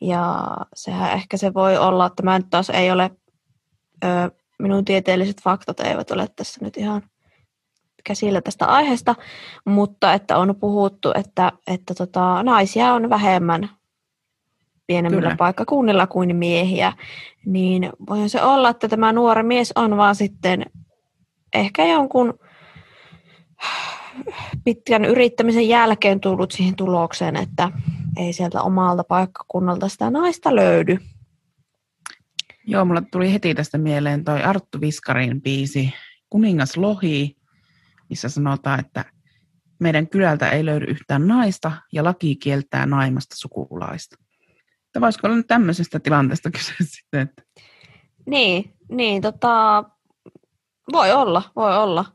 Ja 0.01 0.47
sehän 0.75 1.11
ehkä 1.11 1.37
se 1.37 1.53
voi 1.53 1.77
olla, 1.77 2.05
että 2.05 2.23
mä 2.23 2.39
nyt 2.39 2.47
taas 2.49 2.69
ei 2.69 2.91
ole, 2.91 3.11
ö, 4.03 4.07
minun 4.59 4.85
tieteelliset 4.85 5.41
faktat 5.43 5.79
eivät 5.79 6.11
ole 6.11 6.27
tässä 6.35 6.65
nyt 6.65 6.77
ihan 6.77 7.01
käsillä 8.03 8.41
tästä 8.41 8.65
aiheesta, 8.65 9.15
mutta 9.65 10.13
että 10.13 10.37
on 10.37 10.55
puhuttu, 10.55 11.11
että, 11.15 11.51
että 11.67 11.93
tota, 11.93 12.43
naisia 12.43 12.93
on 12.93 13.09
vähemmän 13.09 13.69
pienemmillä 14.87 15.21
Kyllä. 15.21 15.37
paikkakunnilla 15.37 16.07
kuin 16.07 16.35
miehiä, 16.35 16.93
niin 17.45 17.89
voihan 18.09 18.29
se 18.29 18.41
olla, 18.41 18.69
että 18.69 18.87
tämä 18.87 19.13
nuori 19.13 19.43
mies 19.43 19.71
on 19.75 19.97
vaan 19.97 20.15
sitten 20.15 20.65
ehkä 21.53 21.85
jonkun 21.85 22.39
pitkän 24.63 25.05
yrittämisen 25.05 25.67
jälkeen 25.67 26.19
tullut 26.19 26.51
siihen 26.51 26.75
tulokseen, 26.75 27.35
että 27.35 27.71
ei 28.17 28.33
sieltä 28.33 28.61
omalta 28.61 29.03
paikkakunnalta 29.03 29.89
sitä 29.89 30.09
naista 30.09 30.55
löydy. 30.55 30.97
Joo, 32.65 32.85
mulla 32.85 33.01
tuli 33.11 33.33
heti 33.33 33.55
tästä 33.55 33.77
mieleen 33.77 34.23
toi 34.23 34.43
Arttu 34.43 34.81
Viskarin 34.81 35.41
biisi 35.41 35.93
Kuningas 36.29 36.77
Lohi, 36.77 37.37
missä 38.09 38.29
sanotaan, 38.29 38.79
että 38.79 39.05
meidän 39.79 40.07
kylältä 40.07 40.49
ei 40.49 40.65
löydy 40.65 40.85
yhtään 40.85 41.27
naista 41.27 41.71
ja 41.93 42.03
laki 42.03 42.35
kieltää 42.35 42.85
naimasta 42.85 43.35
sukulaista. 43.35 44.15
Että 44.85 45.01
voisiko 45.01 45.27
olla 45.27 45.37
nyt 45.37 45.47
tämmöisestä 45.47 45.99
tilanteesta 45.99 46.51
kyse 46.51 46.73
sitten, 46.81 47.21
että 47.21 47.43
Niin, 48.25 48.73
niin 48.91 49.21
tota, 49.21 49.83
voi 50.91 51.11
olla, 51.11 51.43
voi 51.55 51.77
olla. 51.77 52.05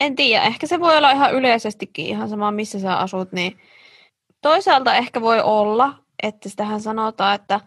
En 0.00 0.16
tiedä, 0.16 0.44
ehkä 0.44 0.66
se 0.66 0.80
voi 0.80 0.96
olla 0.96 1.10
ihan 1.10 1.34
yleisestikin 1.34 2.06
ihan 2.06 2.28
sama, 2.28 2.50
missä 2.50 2.80
sä 2.80 2.96
asut, 2.96 3.32
niin 3.32 3.58
toisaalta 4.42 4.94
ehkä 4.94 5.20
voi 5.20 5.40
olla, 5.40 5.94
että 6.22 6.48
sitähän 6.48 6.80
sanotaan, 6.80 7.34
että, 7.34 7.60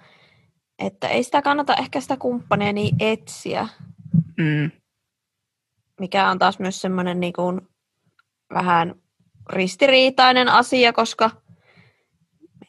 että 0.79 1.07
ei 1.07 1.23
sitä 1.23 1.41
kannata 1.41 1.75
ehkä 1.75 2.01
sitä 2.01 2.17
kumppania 2.17 2.73
niin 2.73 2.95
etsiä, 2.99 3.67
mm, 4.37 4.71
mikä 5.99 6.29
on 6.29 6.39
taas 6.39 6.59
myös 6.59 6.81
semmoinen 6.81 7.19
niin 7.19 7.33
kuin 7.33 7.61
vähän 8.53 8.95
ristiriitainen 9.49 10.49
asia, 10.49 10.93
koska 10.93 11.31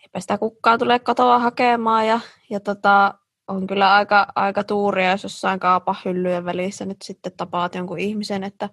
eipä 0.02 0.21
sitä 0.21 0.38
kukkaa 0.38 0.78
tule 0.78 0.99
katoa 0.99 1.38
hakemaan 1.38 2.06
ja, 2.06 2.21
ja 2.50 2.61
tota, 2.61 3.14
on 3.49 3.66
kyllä 3.66 3.94
aika, 3.94 4.26
aika 4.35 4.64
tuuria, 4.64 5.11
jos 5.11 5.23
jossain 5.23 5.61
kaupan 5.61 5.97
hyllyjen 6.04 6.44
välissä 6.44 6.85
nyt 6.85 7.02
sitten 7.02 7.33
tapaat 7.37 7.75
jonkun 7.75 7.99
ihmisen, 7.99 8.44
että 8.44 8.71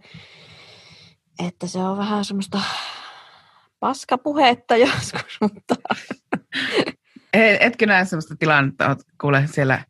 että 1.48 1.68
se 1.68 1.80
on 1.80 1.98
vähän 1.98 2.26
semmoista 2.26 2.62
paskapuhetta 3.80 4.76
joskus, 4.88 5.38
mutta 5.42 5.76
Et- 7.34 7.62
Etkö 7.62 7.86
näe 7.86 8.06
sellaista 8.06 8.36
tilannetta, 8.36 8.92
että 8.92 9.04
kuule 9.22 9.48
siellä 9.48 9.86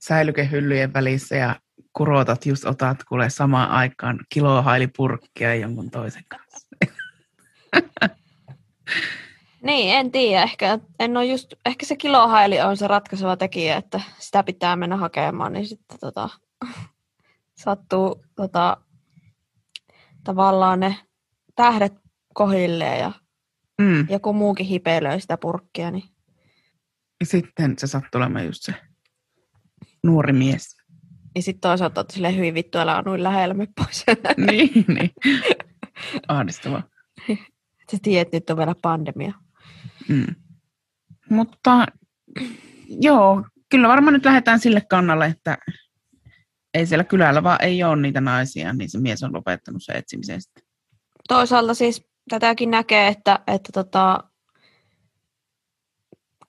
säilykehyllyjen 0.00 0.92
välissä 0.92 1.36
ja 1.36 1.56
kurotat, 1.92 2.46
just 2.46 2.64
otat 2.64 3.04
kuule 3.04 3.30
samaan 3.30 3.70
aikaan 3.70 4.18
kilohailipurkkia 4.34 5.54
jonkun 5.54 5.90
toisen 5.90 6.24
kanssa. 6.28 6.68
niin, 9.62 9.94
en 9.94 10.10
tiedä. 10.10 10.42
Ehkä, 10.42 10.78
en 10.98 11.16
ole 11.16 11.26
just, 11.26 11.54
ehkä 11.66 11.86
se 11.86 11.96
kilohaili 11.96 12.60
on 12.60 12.76
se 12.76 12.88
ratkaiseva 12.88 13.36
tekijä, 13.36 13.76
että 13.76 14.00
sitä 14.18 14.42
pitää 14.42 14.76
mennä 14.76 14.96
hakemaan, 14.96 15.52
niin 15.52 15.66
sitten 15.66 15.98
tota, 16.00 16.28
sattuu 17.54 18.24
tota, 18.36 18.76
tavallaan 20.24 20.80
ne 20.80 20.96
tähdet 21.56 21.92
kohilleen 22.34 23.00
ja 23.00 23.12
Mm. 23.80 24.06
joku 24.10 24.32
muukin 24.32 24.66
hipeilöi 24.66 25.20
sitä 25.20 25.36
purkkia, 25.38 25.90
niin 25.90 26.04
Ja 27.20 27.26
sitten 27.26 27.78
se 27.78 27.86
sattuu 27.86 28.18
olemaan 28.20 28.46
just 28.46 28.62
se 28.62 28.74
nuori 30.04 30.32
mies. 30.32 30.76
Ja 31.34 31.42
sitten 31.42 31.60
toisaalta 31.60 32.00
olet 32.00 32.10
silleen 32.10 32.36
hyvin 32.36 32.54
vittu, 32.54 32.78
älä 32.78 33.02
noin 33.02 33.22
lähellä 33.22 33.54
me 33.54 33.66
pois. 33.76 34.04
niin, 34.50 34.84
niin. 34.88 35.10
Ahdistavaa. 36.28 36.82
Sä 37.90 37.98
tiedät, 38.02 38.26
että 38.26 38.36
nyt 38.36 38.50
on 38.50 38.56
vielä 38.56 38.74
pandemia. 38.82 39.32
Mm. 40.08 40.26
Mutta 41.30 41.86
joo, 42.88 43.44
kyllä 43.68 43.88
varmaan 43.88 44.12
nyt 44.14 44.24
lähdetään 44.24 44.60
sille 44.60 44.80
kannalle, 44.80 45.26
että 45.26 45.58
ei 46.74 46.86
siellä 46.86 47.04
kylällä 47.04 47.42
vaan 47.42 47.62
ei 47.62 47.84
ole 47.84 48.02
niitä 48.02 48.20
naisia, 48.20 48.72
niin 48.72 48.90
se 48.90 48.98
mies 48.98 49.22
on 49.22 49.34
lopettanut 49.34 49.82
se 49.82 49.92
etsimisen 49.92 50.42
sitten. 50.42 50.64
Toisaalta 51.28 51.74
siis 51.74 52.08
tätäkin 52.30 52.70
näkee, 52.70 53.08
että, 53.08 53.38
että 53.46 53.72
tota, 53.72 54.24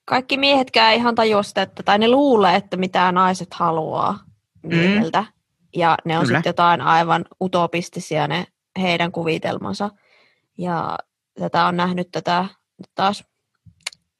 kaikki 0.04 0.36
miehetkään 0.36 0.92
ei 0.92 0.98
ihan 0.98 1.14
tajua 1.14 1.42
sitä, 1.42 1.62
että, 1.62 1.82
tai 1.82 1.98
ne 1.98 2.08
luulee, 2.08 2.56
että 2.56 2.76
mitä 2.76 3.12
naiset 3.12 3.54
haluaa 3.54 4.18
mieheltä. 4.62 5.24
Ja 5.76 5.96
ne 6.04 6.18
on 6.18 6.26
sitten 6.26 6.42
jotain 6.46 6.80
aivan 6.80 7.24
utopistisia 7.40 8.28
ne 8.28 8.46
heidän 8.80 9.12
kuvitelmansa. 9.12 9.90
Ja 10.58 10.98
tätä 11.38 11.66
on 11.66 11.76
nähnyt 11.76 12.10
tätä 12.10 12.46
nyt 12.78 12.90
taas 12.94 13.24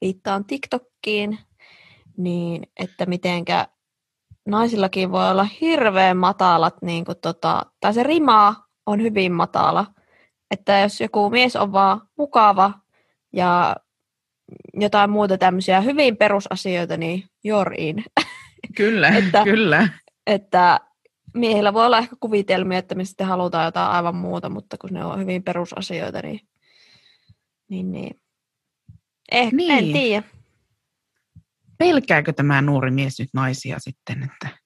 viittaan 0.00 0.45
TikTokkiin, 0.45 1.38
niin 2.16 2.62
että 2.80 3.07
mitenkä 3.07 3.69
naisillakin 4.50 5.12
voi 5.12 5.30
olla 5.30 5.47
hirveän 5.61 6.16
matalat, 6.16 6.75
niin 6.83 7.04
kuin 7.04 7.19
tota, 7.23 7.66
tai 7.80 7.95
se 7.95 8.02
rima 8.02 8.54
on 8.87 9.02
hyvin 9.02 9.33
matala. 9.33 9.87
Että 10.50 10.78
jos 10.78 11.00
joku 11.00 11.30
mies 11.30 11.57
on 11.57 11.73
vaan 11.73 12.00
mukava 12.19 12.73
ja 13.33 13.76
jotain 14.75 15.11
muuta 15.11 15.38
tämmöisiä 15.38 15.80
hyvin 15.80 16.16
perusasioita, 16.16 16.97
niin 16.97 17.25
you're 17.49 17.75
in. 17.78 18.04
Kyllä, 18.76 19.09
Että- 19.19 19.45
kyllä. 19.45 19.88
Että 20.26 20.80
miehillä 21.35 21.75
voi 21.75 21.87
olla 21.87 21.99
ehkä 21.99 22.16
kuvitelmia, 22.21 22.78
että 22.78 22.95
me 22.95 23.04
sitten 23.04 23.26
halutaan 23.26 23.64
jotain 23.64 23.90
aivan 23.90 24.14
muuta, 24.14 24.49
mutta 24.49 24.76
kun 24.78 24.90
ne 24.92 25.04
on 25.04 25.19
hyvin 25.21 25.42
perusasioita, 25.42 26.21
niin, 26.23 26.40
niin, 27.69 27.92
niin. 27.92 28.16
Eh, 29.33 29.52
Niin. 29.52 29.71
en 29.71 29.92
tiedä. 29.92 30.23
Pelkääkö 31.80 32.32
tämä 32.32 32.62
nuori 32.62 32.90
mies 32.90 33.18
nyt 33.18 33.28
naisia 33.34 33.78
sitten? 33.78 34.22
Että... 34.22 34.58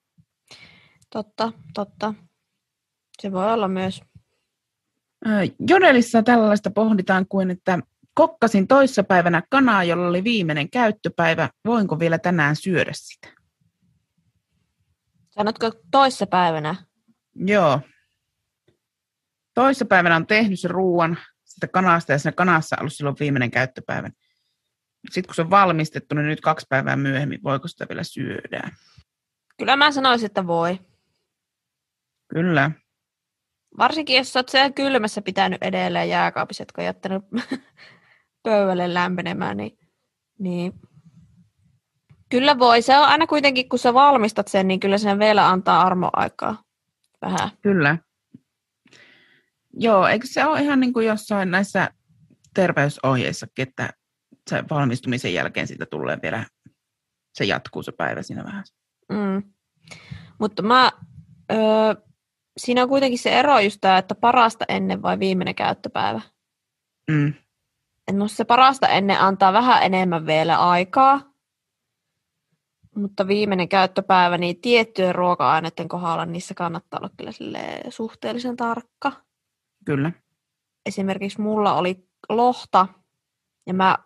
Totta, 1.11 1.53
totta. 1.75 2.15
Se 3.23 3.33
voi 3.33 3.53
olla 3.53 3.69
myös. 3.69 4.03
Jodelissa 5.69 6.23
tällaista 6.23 6.71
pohditaan 6.71 7.27
kuin, 7.29 7.51
että 7.51 7.79
kokkasin 8.15 8.67
toissapäivänä 8.69 9.43
kanaa, 9.51 9.85
jolla 9.85 10.09
oli 10.09 10.25
viimeinen 10.25 10.71
käyttöpäivä. 10.71 11.51
Voinko 11.65 11.99
vielä 11.99 12.19
tänään 12.19 12.57
syödä 12.57 12.93
sitä? 12.95 13.29
Sanotko 15.31 15.73
toissa 15.91 16.27
päivänä? 16.27 16.75
Joo. 17.35 17.81
Toissapäivänä 19.55 20.17
on 20.17 20.27
tehnyt 20.27 20.61
se 20.61 20.69
ruuan 20.69 21.19
sitä 21.45 21.69
kanasta 21.69 22.13
ja 22.13 22.19
siinä 22.19 22.33
kanassa 22.33 22.77
on 22.77 22.81
ollut 22.81 22.93
silloin 22.93 23.17
viimeinen 23.21 23.51
käyttöpäivä. 23.51 24.11
Sitten 25.11 25.27
kun 25.27 25.35
se 25.35 25.43
on 25.43 25.51
valmistettu, 25.51 26.15
niin 26.15 26.27
nyt 26.27 26.41
kaksi 26.41 26.67
päivää 26.69 26.97
myöhemmin, 26.97 27.43
voiko 27.43 27.69
sitä 27.69 27.87
vielä 27.89 28.03
syödä? 28.03 28.71
Kyllä 29.59 29.77
mä 29.77 29.93
sanoisin, 29.93 30.27
että 30.27 30.47
voi. 30.47 30.79
Kyllä. 32.29 32.71
Varsinkin 33.79 34.17
jos 34.17 34.37
oot 34.37 34.49
siellä 34.49 34.71
kylmässä 34.71 35.23
pitänyt 35.23 35.63
edelleen 35.63 36.09
jääkaapissa, 36.09 36.63
jotka 36.63 36.83
on 36.83 36.87
jättänyt 36.87 37.23
pöydälle 38.43 38.95
lämpenemään, 38.95 39.57
niin, 39.57 39.79
niin 40.39 40.73
kyllä 42.29 42.59
voi. 42.59 42.83
Se 42.83 42.99
on 42.99 43.05
aina 43.05 43.27
kuitenkin, 43.27 43.69
kun 43.69 43.79
sä 43.79 43.95
valmistat 43.95 44.49
sen, 44.49 44.69
niin 44.69 44.81
kyllä 44.81 44.99
sen 44.99 45.19
vielä 45.19 45.49
antaa 45.49 45.83
armoaikaa 45.83 46.63
vähän. 47.23 47.51
Kyllä. 47.63 47.99
Joo, 49.73 50.07
eikö 50.07 50.27
se 50.27 50.45
ole 50.45 50.61
ihan 50.61 50.81
niin 50.81 50.93
kuin 50.93 51.07
jossain 51.07 51.51
näissä 51.51 51.91
terveysohjeissakin, 52.55 53.69
että 53.69 53.91
se 54.51 54.65
valmistumisen 54.71 55.35
jälkeen 55.35 55.67
siitä 55.67 55.87
tulee 55.87 56.19
vielä, 56.23 56.47
se 57.35 57.45
jatkuu 57.45 57.83
se 57.83 57.93
päivä 57.93 58.23
siinä 58.23 58.45
vähän. 58.45 58.65
Mm. 59.09 59.43
Mutta 60.39 60.63
mä, 60.63 60.91
öö, 61.53 61.95
siinä 62.57 62.83
on 62.83 62.89
kuitenkin 62.89 63.19
se 63.19 63.39
ero 63.39 63.59
just 63.59 63.79
tämä, 63.81 63.99
että 63.99 64.15
parasta 64.15 64.65
ennen 64.69 65.03
vai 65.03 65.19
viimeinen 65.19 65.55
käyttöpäivä. 65.55 66.21
Mm. 67.11 67.35
Et 68.09 68.17
musta 68.17 68.37
se 68.37 68.45
parasta 68.45 68.89
ennen 68.89 69.21
antaa 69.21 69.53
vähän 69.53 69.83
enemmän 69.83 70.27
vielä 70.27 70.57
aikaa, 70.71 71.35
mutta 72.97 73.27
viimeinen 73.27 73.69
käyttöpäivä, 73.69 74.39
niin 74.39 74.61
tiettyjen 74.61 75.15
ruoka-aineiden 75.15 75.89
kohdalla 75.89 76.27
niissä 76.27 76.55
kannattaa 76.55 77.01
olla 77.01 77.11
kyllä 77.17 77.31
suhteellisen 77.89 78.57
tarkka. 78.57 79.13
Kyllä. 79.85 80.13
Esimerkiksi 80.87 81.41
mulla 81.41 81.75
oli 81.75 82.09
lohta, 82.29 82.87
ja 83.67 83.75
mä 83.75 83.99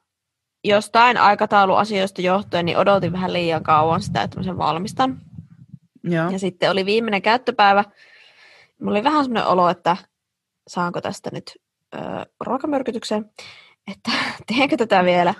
jostain 0.64 1.16
aikatauluasioista 1.16 2.22
johtuen 2.22 2.66
niin 2.66 2.78
odotin 2.78 3.12
vähän 3.12 3.32
liian 3.32 3.62
kauan 3.62 4.02
sitä, 4.02 4.22
että 4.22 4.36
mä 4.36 4.42
sen 4.42 4.58
valmistan. 4.58 5.20
Joo. 6.04 6.30
Ja 6.30 6.38
sitten 6.38 6.70
oli 6.70 6.86
viimeinen 6.86 7.22
käyttöpäivä. 7.22 7.84
Mulla 8.80 8.92
oli 8.92 9.04
vähän 9.04 9.24
semmoinen 9.24 9.46
olo, 9.46 9.68
että 9.68 9.96
saanko 10.68 11.00
tästä 11.00 11.30
nyt 11.32 11.58
ö, 11.94 11.98
ruokamyrkytyksen, 12.40 13.30
että 13.92 14.10
teenkö 14.54 14.76
tätä 14.76 15.04
vielä. 15.04 15.34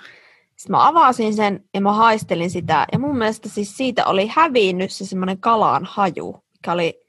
Sitten 0.57 0.71
mä 0.77 0.89
avasin 0.89 1.35
sen 1.35 1.65
ja 1.75 1.81
mä 1.81 1.93
haistelin 1.93 2.51
sitä. 2.51 2.87
Ja 2.93 2.99
mun 2.99 3.19
mielestä 3.19 3.49
siis 3.49 3.77
siitä 3.77 4.07
oli 4.07 4.27
hävinnyt 4.27 4.93
se 4.93 5.07
semmoinen 5.07 5.41
kalan 5.41 5.85
haju, 5.85 6.45
mikä 6.53 6.73
oli 6.73 7.01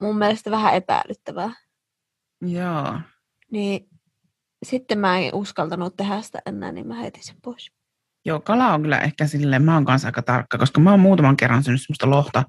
mun 0.00 0.18
mielestä 0.18 0.50
vähän 0.50 0.74
epäilyttävää. 0.74 1.52
Joo. 2.40 2.98
Niin 3.50 3.88
sitten 4.62 4.98
mä 4.98 5.18
en 5.18 5.34
uskaltanut 5.34 5.96
tehdä 5.96 6.22
sitä 6.22 6.38
enää, 6.46 6.72
niin 6.72 6.86
mä 6.86 6.94
heitin 6.94 7.24
sen 7.24 7.36
pois. 7.42 7.72
Joo, 8.24 8.40
kala 8.40 8.74
on 8.74 8.82
kyllä 8.82 8.98
ehkä 8.98 9.26
silleen, 9.26 9.62
mä 9.62 9.74
oon 9.74 9.84
kanssa 9.84 10.08
aika 10.08 10.22
tarkka, 10.22 10.58
koska 10.58 10.80
mä 10.80 10.90
oon 10.90 11.00
muutaman 11.00 11.36
kerran 11.36 11.64
syönyt 11.64 11.82
semmoista 11.82 12.10
lohta, 12.10 12.44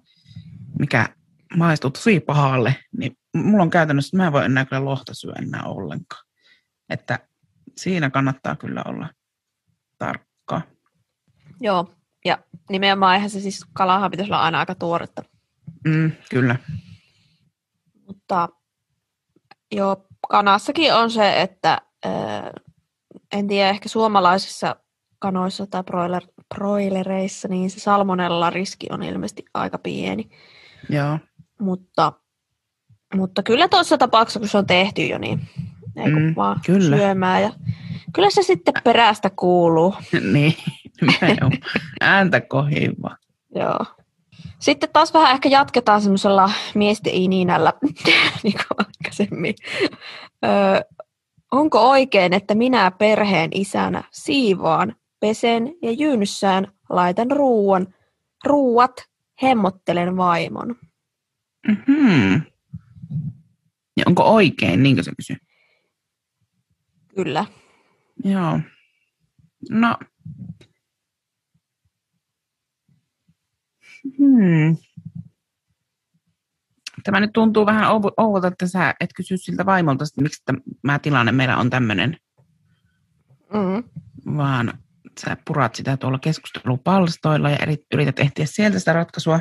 mikä 0.79 1.09
maistuu 1.57 1.89
tosi 1.89 2.19
pahalle, 2.19 2.75
niin 2.97 3.17
mulla 3.35 3.63
on 3.63 3.69
käytännössä, 3.69 4.07
että 4.07 4.17
mä 4.17 4.25
en 4.27 4.33
voi 4.33 4.45
enää 4.45 4.65
kyllä 4.65 4.85
lohta 4.85 5.13
syödä 5.13 5.39
enää 5.41 5.63
ollenkaan. 5.63 6.25
Että 6.89 7.19
siinä 7.77 8.09
kannattaa 8.09 8.55
kyllä 8.55 8.83
olla 8.85 9.09
tarkka. 9.97 10.61
Joo, 11.61 11.93
ja 12.25 12.37
nimenomaan 12.69 13.15
eihän 13.15 13.29
se 13.29 13.39
siis 13.39 13.65
kalahan 13.73 14.11
pitäisi 14.11 14.31
olla 14.31 14.41
aina 14.41 14.59
aika 14.59 14.75
tuoretta. 14.75 15.23
Mm, 15.87 16.11
kyllä. 16.29 16.55
Mutta 18.07 18.49
joo, 19.71 20.07
kanassakin 20.29 20.93
on 20.93 21.11
se, 21.11 21.41
että 21.41 21.81
ää, 22.05 22.51
en 23.31 23.47
tiedä, 23.47 23.69
ehkä 23.69 23.89
suomalaisissa 23.89 24.75
kanoissa 25.19 25.67
tai 25.67 25.83
broiler, 25.83 26.23
broilereissa, 26.55 27.47
niin 27.47 27.69
se 27.69 27.79
salmonella 27.79 28.49
riski 28.49 28.87
on 28.89 29.03
ilmeisesti 29.03 29.45
aika 29.53 29.77
pieni. 29.77 30.29
Joo. 30.89 31.19
Mutta, 31.59 32.13
mutta 33.15 33.43
kyllä 33.43 33.67
tuossa 33.67 33.97
tapauksessa, 33.97 34.39
kun 34.39 34.49
se 34.49 34.57
on 34.57 34.65
tehty 34.65 35.05
jo, 35.05 35.17
niin 35.17 35.41
ei 35.95 36.11
kun 36.11 36.21
Mm, 36.21 36.33
vaan 36.35 36.59
kyllä. 36.65 36.97
syömään. 36.97 37.41
Ja 37.41 37.51
kyllä 38.13 38.29
se 38.29 38.43
sitten 38.43 38.73
perästä 38.83 39.29
kuuluu. 39.29 39.95
niin, 40.33 40.55
ääntä 42.01 42.41
kohiva. 42.41 43.17
Joo. 43.55 43.79
Sitten 44.59 44.89
taas 44.93 45.13
vähän 45.13 45.31
ehkä 45.31 45.49
jatketaan 45.49 46.01
semmoisella 46.01 46.51
miesten 46.75 47.13
ininällä, 47.13 47.73
niin 48.43 48.53
kuin 48.53 48.87
aikaisemmin. 48.87 49.55
Öö, 50.45 50.81
onko 51.53 51.89
oikein, 51.89 52.33
että 52.33 52.55
minä 52.55 52.91
perheen 52.91 53.49
isänä 53.53 54.03
siivoan, 54.11 54.95
pesen 55.19 55.75
ja 55.81 55.91
jyynyssään 55.91 56.71
laitan 56.89 57.31
ruuan, 57.31 57.93
ruuat, 58.45 58.91
hemmottelen 59.41 60.17
vaimon? 60.17 60.75
Mm-hmm. 61.67 62.41
Ja 63.97 64.03
onko 64.07 64.23
oikein, 64.23 64.83
niin 64.83 64.95
kuin 64.95 65.05
se 65.05 65.11
kysyy? 65.17 65.35
Kyllä. 67.15 67.45
Joo. 68.23 68.59
No. 69.69 69.97
Hmm. 74.17 74.77
Tämä 77.03 77.19
nyt 77.19 77.33
tuntuu 77.33 77.65
vähän 77.65 77.91
ouvolta, 78.17 78.47
että 78.47 78.67
sä 78.67 78.93
et 78.99 79.09
kysy 79.15 79.37
siltä 79.37 79.65
vaimolta, 79.65 80.03
että 80.03 80.21
miksi 80.21 80.43
tämä 80.81 80.99
tilanne 80.99 81.31
meillä 81.31 81.57
on 81.57 81.69
tämmöinen, 81.69 82.17
Mm. 83.53 83.83
vaan 84.37 84.73
sä 85.19 85.37
purat 85.47 85.75
sitä 85.75 85.97
tuolla 85.97 86.19
keskustelupalstoilla 86.19 87.49
ja 87.49 87.57
yrität 87.93 88.19
ehtiä 88.19 88.45
sieltä 88.45 88.79
sitä 88.79 88.93
ratkaisua. 88.93 89.39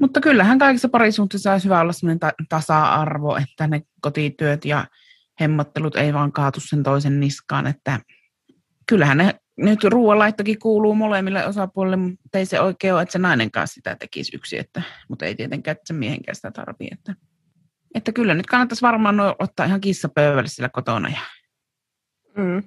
Mutta 0.00 0.20
kyllähän 0.20 0.58
kaikissa 0.58 0.88
parisuhteissa 0.88 1.52
olisi 1.52 1.64
hyvä 1.64 1.80
olla 1.80 1.92
sellainen 1.92 2.20
ta- 2.20 2.32
tasa-arvo, 2.48 3.36
että 3.36 3.66
ne 3.66 3.82
kotityöt 4.00 4.64
ja 4.64 4.86
hemmottelut 5.40 5.96
ei 5.96 6.14
vaan 6.14 6.32
kaatu 6.32 6.60
sen 6.60 6.82
toisen 6.82 7.20
niskaan, 7.20 7.66
että 7.66 8.00
kyllähän 8.86 9.18
ne 9.18 9.34
nyt 9.58 9.84
ruoanlaittokin 9.84 10.58
kuuluu 10.58 10.94
molemmille 10.94 11.46
osapuolille, 11.46 11.96
mutta 11.96 12.38
ei 12.38 12.46
se 12.46 12.60
oikein 12.60 12.94
ole, 12.94 13.02
että 13.02 13.12
se 13.12 13.18
nainen 13.18 13.50
kanssa 13.50 13.74
sitä 13.74 13.96
tekisi 13.96 14.36
yksi, 14.36 14.58
että, 14.58 14.82
mutta 15.08 15.26
ei 15.26 15.34
tietenkään, 15.34 15.72
että 15.72 15.86
se 15.86 15.94
miehenkään 15.94 16.34
sitä 16.36 16.50
tarvii. 16.50 16.88
Että, 16.92 17.14
että 17.94 18.12
kyllä 18.12 18.34
nyt 18.34 18.46
kannattaisi 18.46 18.82
varmaan 18.82 19.16
ottaa 19.38 19.66
ihan 19.66 19.80
kissapöydälle 19.80 20.48
sillä 20.48 20.68
kotona. 20.68 21.08
Ja... 21.08 21.20
Mm. 22.36 22.62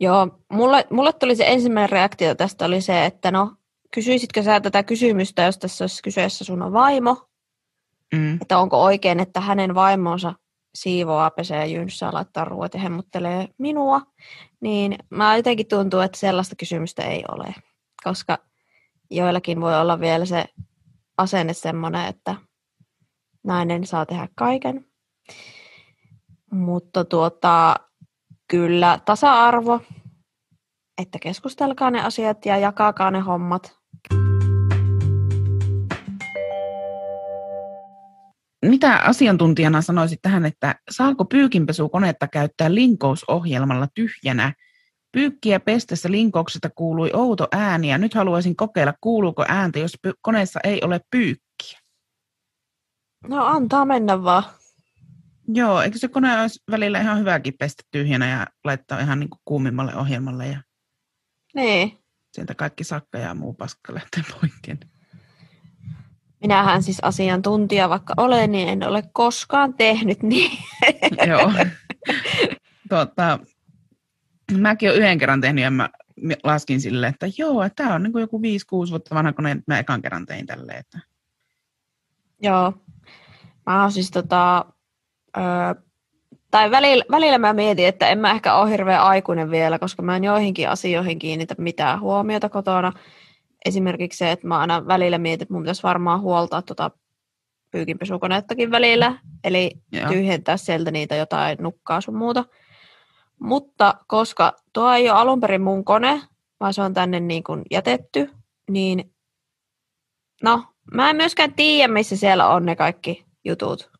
Joo, 0.00 0.38
mulle, 0.52 0.86
mulle 0.90 1.12
tuli 1.12 1.36
se 1.36 1.44
ensimmäinen 1.46 1.90
reaktio 1.90 2.34
tästä 2.34 2.64
oli 2.64 2.80
se, 2.80 3.04
että 3.04 3.30
no, 3.30 3.56
kysyisitkö 3.94 4.42
sä 4.42 4.60
tätä 4.60 4.82
kysymystä, 4.82 5.42
jos 5.42 5.58
tässä 5.58 5.84
olisi 5.84 6.02
kyseessä 6.02 6.44
sun 6.44 6.62
on 6.62 6.72
vaimo, 6.72 7.32
Mm. 8.12 8.38
että 8.42 8.58
onko 8.58 8.82
oikein, 8.82 9.20
että 9.20 9.40
hänen 9.40 9.74
vaimonsa 9.74 10.34
siivoaa, 10.74 11.30
pesee 11.30 11.66
jynssää, 11.66 12.12
laittaa 12.12 12.44
ruoat 12.44 12.74
ja 12.74 12.80
hemmottelee 12.80 13.48
minua, 13.58 14.02
niin 14.62 14.98
mä 15.10 15.36
jotenkin 15.36 15.68
tuntuu, 15.68 16.00
että 16.00 16.18
sellaista 16.18 16.56
kysymystä 16.56 17.02
ei 17.02 17.24
ole, 17.28 17.54
koska 18.04 18.38
joillakin 19.10 19.60
voi 19.60 19.80
olla 19.80 20.00
vielä 20.00 20.24
se 20.24 20.44
asenne 21.18 21.52
semmoinen, 21.52 22.06
että 22.06 22.34
nainen 23.44 23.86
saa 23.86 24.06
tehdä 24.06 24.28
kaiken. 24.34 24.86
Mutta 26.52 27.04
tuota, 27.04 27.76
kyllä 28.48 28.98
tasa-arvo, 29.04 29.80
että 31.02 31.18
keskustelkaa 31.18 31.90
ne 31.90 32.04
asiat 32.04 32.46
ja 32.46 32.56
jakakaa 32.56 33.10
ne 33.10 33.20
hommat. 33.20 33.78
Mitä 38.62 38.96
asiantuntijana 38.96 39.82
sanoisit 39.82 40.18
tähän, 40.22 40.46
että 40.46 40.74
saako 40.90 41.24
pyykinpesukonetta 41.24 42.28
käyttää 42.28 42.74
linkousohjelmalla 42.74 43.88
tyhjänä? 43.94 44.54
Pyykkiä 45.12 45.60
pestessä 45.60 46.10
linkouksesta 46.10 46.70
kuului 46.70 47.10
outo 47.12 47.48
ääni 47.52 47.90
ja 47.90 47.98
nyt 47.98 48.14
haluaisin 48.14 48.56
kokeilla, 48.56 48.94
kuuluuko 49.00 49.44
ääntä, 49.48 49.78
jos 49.78 49.96
py- 50.06 50.12
koneessa 50.20 50.60
ei 50.64 50.80
ole 50.82 51.00
pyykkiä. 51.10 51.78
No 53.28 53.44
antaa 53.46 53.84
mennä 53.84 54.22
vaan. 54.22 54.44
Joo, 55.48 55.82
eikö 55.82 55.98
se 55.98 56.08
kone 56.08 56.40
olisi 56.40 56.60
välillä 56.70 57.00
ihan 57.00 57.18
hyväkin 57.18 57.54
pestä 57.58 57.82
tyhjänä 57.90 58.28
ja 58.28 58.46
laittaa 58.64 59.00
ihan 59.00 59.20
niin 59.20 59.30
kuin 59.30 59.40
kuumimmalle 59.44 59.96
ohjelmalle 59.96 60.46
ja 60.46 60.62
Niin. 61.54 61.98
sieltä 62.32 62.54
kaikki 62.54 62.84
sakka 62.84 63.18
ja 63.18 63.34
muu 63.34 63.52
paska 63.54 63.94
lähtee 63.94 64.22
poikkeen. 64.40 64.78
Minähän 66.42 66.82
siis 66.82 66.98
asiantuntija 67.02 67.88
vaikka 67.88 68.14
olen, 68.16 68.52
niin 68.52 68.68
en 68.68 68.88
ole 68.88 69.02
koskaan 69.12 69.74
tehnyt 69.74 70.22
niin. 70.32 70.58
Joo. 71.26 71.52
Tuota, 72.88 73.38
mäkin 74.58 74.90
olen 74.90 75.00
yhden 75.00 75.18
kerran 75.18 75.40
tehnyt 75.40 75.64
ja 75.64 75.70
mä 75.70 75.90
laskin 76.44 76.80
sille, 76.80 77.06
että 77.06 77.26
joo, 77.38 77.62
että 77.62 77.84
tämä 77.84 77.94
on 77.94 78.02
niin 78.02 78.12
kuin 78.12 78.20
joku 78.20 78.38
5-6 78.38 78.90
vuotta 78.90 79.14
vanha 79.14 79.32
kone, 79.32 79.50
että 79.50 79.64
mä 79.66 79.78
ekan 79.78 80.02
kerran 80.02 80.26
tein 80.26 80.46
tälleen. 80.46 80.78
Että... 80.78 80.98
Joo. 82.42 82.72
Mä 83.66 83.82
oon 83.82 83.92
siis 83.92 84.10
tota, 84.10 84.64
ö, 85.36 85.40
tai 86.50 86.70
välillä, 86.70 87.04
välillä 87.10 87.38
mä 87.38 87.52
mietin, 87.52 87.86
että 87.86 88.08
en 88.08 88.18
mä 88.18 88.30
ehkä 88.30 88.54
ole 88.54 88.70
hirveän 88.70 89.02
aikuinen 89.02 89.50
vielä, 89.50 89.78
koska 89.78 90.02
mä 90.02 90.16
en 90.16 90.24
joihinkin 90.24 90.68
asioihin 90.68 91.18
kiinnitä 91.18 91.54
mitään 91.58 92.00
huomiota 92.00 92.48
kotona. 92.48 92.92
Esimerkiksi 93.64 94.16
se, 94.18 94.32
että 94.32 94.46
mä 94.46 94.58
aina 94.58 94.86
välillä 94.86 95.18
mietin, 95.18 95.42
että 95.42 95.54
mun 95.54 95.62
pitäisi 95.62 95.82
varmaan 95.82 96.20
huoltaa 96.20 96.62
tota 96.62 96.90
pyykinpesukonettakin 97.70 98.70
välillä, 98.70 99.18
eli 99.44 99.70
Joo. 99.92 100.08
tyhjentää 100.08 100.56
sieltä 100.56 100.90
niitä 100.90 101.16
jotain 101.16 101.58
nukkaa 101.60 102.00
sun 102.00 102.16
muuta. 102.16 102.44
Mutta 103.40 103.94
koska 104.06 104.52
tuo 104.72 104.92
ei 104.92 105.10
ole 105.10 105.18
alun 105.18 105.40
perin 105.40 105.62
mun 105.62 105.84
kone, 105.84 106.22
vaan 106.60 106.74
se 106.74 106.82
on 106.82 106.94
tänne 106.94 107.20
niin 107.20 107.44
kuin 107.44 107.62
jätetty, 107.70 108.30
niin 108.70 109.12
no, 110.42 110.64
mä 110.94 111.10
en 111.10 111.16
myöskään 111.16 111.54
tiedä, 111.54 111.92
missä 111.92 112.16
siellä 112.16 112.48
on 112.48 112.66
ne 112.66 112.76
kaikki 112.76 113.24
jutut. 113.44 113.90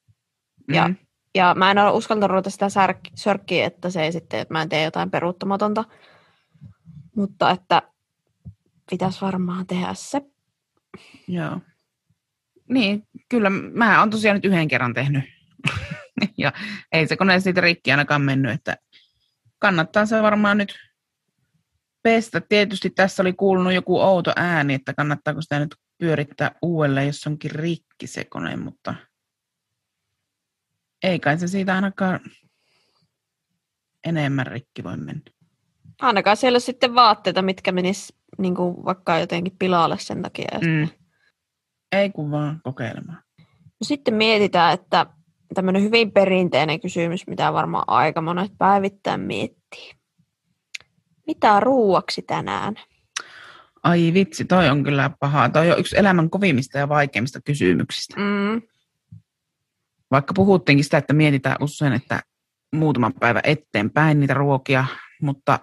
Ja- 0.72 0.88
Mm. 0.88 0.96
Ja 1.34 1.54
mä 1.54 1.70
en 1.70 1.78
ole 1.78 1.90
uskaltanut 1.90 2.30
ruveta 2.30 2.50
sitä 2.50 2.66
särk- 2.66 3.10
sörkkiä, 3.14 3.66
että 3.66 3.90
se 3.90 4.02
ei 4.02 4.12
sitten, 4.12 4.40
että 4.40 4.54
mä 4.54 4.62
en 4.62 4.68
tee 4.68 4.84
jotain 4.84 5.10
peruuttamatonta. 5.10 5.84
Mutta 7.16 7.50
että 7.50 7.82
pitäisi 8.90 9.20
varmaan 9.20 9.66
tehdä 9.66 9.94
se. 9.94 10.22
Joo. 11.28 11.60
Niin, 12.68 13.08
kyllä 13.28 13.50
mä 13.50 14.00
oon 14.00 14.10
tosiaan 14.10 14.34
nyt 14.34 14.44
yhden 14.44 14.68
kerran 14.68 14.94
tehnyt. 14.94 15.24
ja 16.38 16.52
ei 16.92 17.06
se 17.06 17.16
kone 17.16 17.40
siitä 17.40 17.60
rikki 17.60 17.90
ainakaan 17.90 18.22
mennyt, 18.22 18.52
että 18.52 18.76
kannattaa 19.58 20.06
se 20.06 20.22
varmaan 20.22 20.58
nyt 20.58 20.74
pestä. 22.02 22.40
Tietysti 22.40 22.90
tässä 22.90 23.22
oli 23.22 23.32
kuulunut 23.32 23.72
joku 23.72 24.00
outo 24.00 24.32
ääni, 24.36 24.74
että 24.74 24.94
kannattaako 24.94 25.42
sitä 25.42 25.58
nyt 25.58 25.74
pyörittää 25.98 26.54
uudelleen, 26.62 27.06
jos 27.06 27.26
onkin 27.26 27.50
rikki 27.50 28.06
se 28.06 28.24
kone, 28.24 28.56
mutta 28.56 28.94
ei 31.02 31.18
kai 31.20 31.38
se 31.38 31.48
siitä 31.48 31.74
ainakaan 31.74 32.20
enemmän 34.04 34.46
rikki 34.46 34.84
voi 34.84 34.96
mennä. 34.96 35.22
Ainakaan 36.00 36.36
siellä 36.36 36.56
on 36.56 36.60
sitten 36.60 36.94
vaatteita, 36.94 37.42
mitkä 37.42 37.72
menis 37.72 38.14
niin 38.38 38.54
kuin 38.54 38.84
vaikka 38.84 39.18
jotenkin 39.18 39.56
pilalle 39.58 39.98
sen 39.98 40.22
takia. 40.22 40.58
Mm. 40.60 40.88
Ei 41.92 42.10
kun 42.10 42.30
vaan 42.30 42.60
kokeilemaan. 42.64 43.22
No 43.38 43.84
sitten 43.84 44.14
mietitään, 44.14 44.74
että 44.74 45.06
tämmöinen 45.54 45.82
hyvin 45.82 46.12
perinteinen 46.12 46.80
kysymys, 46.80 47.26
mitä 47.26 47.52
varmaan 47.52 47.84
aika 47.86 48.20
monet 48.20 48.52
päivittäin 48.58 49.20
miettii. 49.20 49.92
Mitä 51.26 51.60
ruuaksi 51.60 52.22
tänään? 52.22 52.74
Ai 53.82 54.10
vitsi, 54.14 54.44
toi 54.44 54.68
on 54.68 54.84
kyllä 54.84 55.10
pahaa. 55.20 55.48
Toi 55.48 55.72
on 55.72 55.78
yksi 55.78 55.98
elämän 55.98 56.30
kovimmista 56.30 56.78
ja 56.78 56.88
vaikeimmista 56.88 57.40
kysymyksistä. 57.44 58.20
Mm, 58.20 58.62
Vaikka 60.10 60.34
puhuttiinkin 60.34 60.84
sitä, 60.84 60.98
että 60.98 61.12
mietitään 61.12 61.56
usein, 61.60 61.92
että 61.92 62.22
muutaman 62.72 63.12
päivän 63.20 63.42
eteenpäin 63.44 64.20
niitä 64.20 64.34
ruokia, 64.34 64.84
mutta 65.22 65.58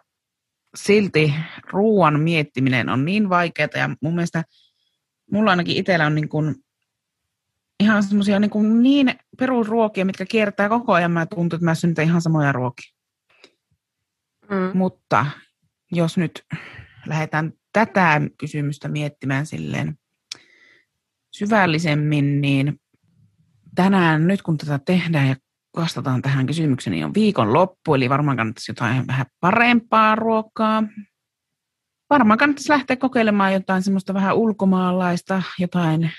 silti 0.86 1.34
ruoan 1.72 2.20
miettiminen 2.20 2.90
on 2.90 3.06
niin 3.06 3.30
vaikeaa 3.30 3.70
ja 3.76 3.90
mun 4.02 4.16
mielestä 4.16 4.44
mulla 5.32 5.52
ainakin 5.52 5.78
itsellä 5.78 6.06
on 6.06 6.16
niin 6.16 6.30
kuin 6.30 6.56
ihan 7.80 8.04
semmoisia 8.04 8.40
niin, 8.40 8.50
kuin 8.52 8.84
niin 8.84 9.14
perusruokia, 9.38 10.06
mitkä 10.06 10.26
kiertää 10.26 10.70
koko 10.70 10.94
ajan. 10.94 11.12
Mä 11.12 11.26
tuntuu, 11.26 11.58
että 11.58 11.66
mä 11.66 11.76
syntän 11.76 12.06
ihan 12.06 12.22
samoja 12.22 12.52
ruokia. 12.52 12.92
mm, 14.50 14.78
Mutta 14.78 15.26
jos 15.92 16.18
nyt 16.18 16.46
lähdetään 17.06 17.54
tätä 17.74 18.22
kysymystä 18.38 18.88
miettimään 18.88 19.46
silleen 19.46 19.98
syvällisemmin, 21.32 22.42
niin 22.42 22.82
tänään 23.76 24.28
nyt 24.28 24.42
kun 24.42 24.58
tätä 24.58 24.80
tehdään 24.86 25.28
ja 25.28 25.36
vastataan 25.78 26.22
tähän 26.22 26.46
kysymykseen, 26.46 26.92
niin 26.92 27.06
on 27.06 27.14
viikon 27.14 27.54
loppu, 27.54 27.94
eli 27.94 28.10
varmaan 28.10 28.38
kannattaisi 28.38 28.72
jotain 28.72 29.08
vähän 29.08 29.26
parempaa 29.40 30.16
ruokaa. 30.16 30.84
Varmaan 32.10 32.40
kannattaisi 32.40 32.70
lähteä 32.70 32.96
kokeilemaan 32.96 33.54
jotain 33.54 33.84
semmoista 33.84 34.14
vähän 34.14 34.36
ulkomaalaista, 34.36 35.44
jotain 35.60 36.12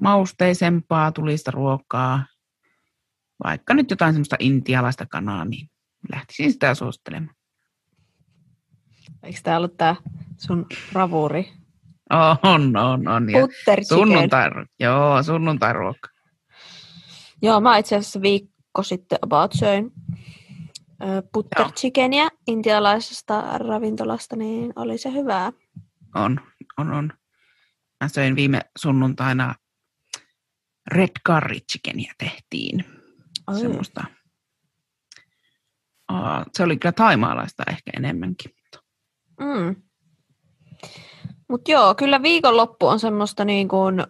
mausteisempaa 0.00 1.12
tulista 1.12 1.50
ruokaa. 1.50 2.26
Vaikka 3.44 3.74
nyt 3.74 3.90
jotain 3.90 4.14
semmoista 4.14 4.36
intialaista 4.38 5.06
kanaa, 5.06 5.44
niin 5.44 5.70
lähtisin 6.12 6.52
sitä 6.52 6.74
suosittelemaan. 6.74 7.36
Eikö 9.22 9.40
tämä 9.42 9.56
ollut 9.56 9.76
tämä 9.76 9.96
sun 10.36 10.66
bravuuri? 10.92 11.52
On, 12.42 12.76
on, 12.76 13.08
on. 13.08 13.30
Ja 13.30 13.48
sunnuntai, 13.88 14.50
joo, 14.80 15.22
sunnuntai-ruoka. 15.22 16.08
Joo, 17.42 17.60
mä 17.60 17.78
itse 17.78 17.96
asiassa 17.96 18.20
viikko 18.74 18.82
sitten 18.82 19.18
about 19.22 19.52
söin 19.52 19.92
butter 21.32 21.72
chickenia 21.72 22.28
intialaisesta 22.46 23.58
ravintolasta, 23.58 24.36
niin 24.36 24.72
oli 24.76 24.98
se 24.98 25.12
hyvää. 25.12 25.52
On, 26.14 26.40
on, 26.78 26.92
on. 26.92 27.12
Mä 28.00 28.08
söin 28.08 28.36
viime 28.36 28.60
sunnuntaina 28.78 29.54
red 30.86 31.10
curry 31.26 31.60
chickenia 31.72 32.12
tehtiin. 32.18 32.84
Ai. 33.46 33.60
Semmoista. 33.60 34.04
Aa, 36.08 36.44
se 36.52 36.62
oli 36.62 36.76
kyllä 36.76 36.92
taimaalaista 36.92 37.62
ehkä 37.68 37.90
enemmänkin. 37.96 38.50
Mm. 39.40 39.76
Mutta 41.48 41.70
joo, 41.70 41.94
kyllä 41.94 42.22
viikonloppu 42.22 42.86
on 42.86 43.00
semmoista 43.00 43.44
niin 43.44 43.68
kuin 43.68 44.06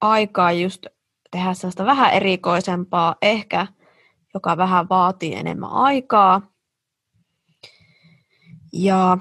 aikaa 0.00 0.52
just 0.52 0.86
tehdä 1.30 1.54
sellaista 1.54 1.86
vähän 1.86 2.12
erikoisempaa, 2.12 3.16
ehkä 3.22 3.66
joka 4.34 4.56
vähän 4.56 4.88
vaatii 4.88 5.34
enemmän 5.34 5.70
aikaa. 5.70 6.42
Ja 8.72 9.18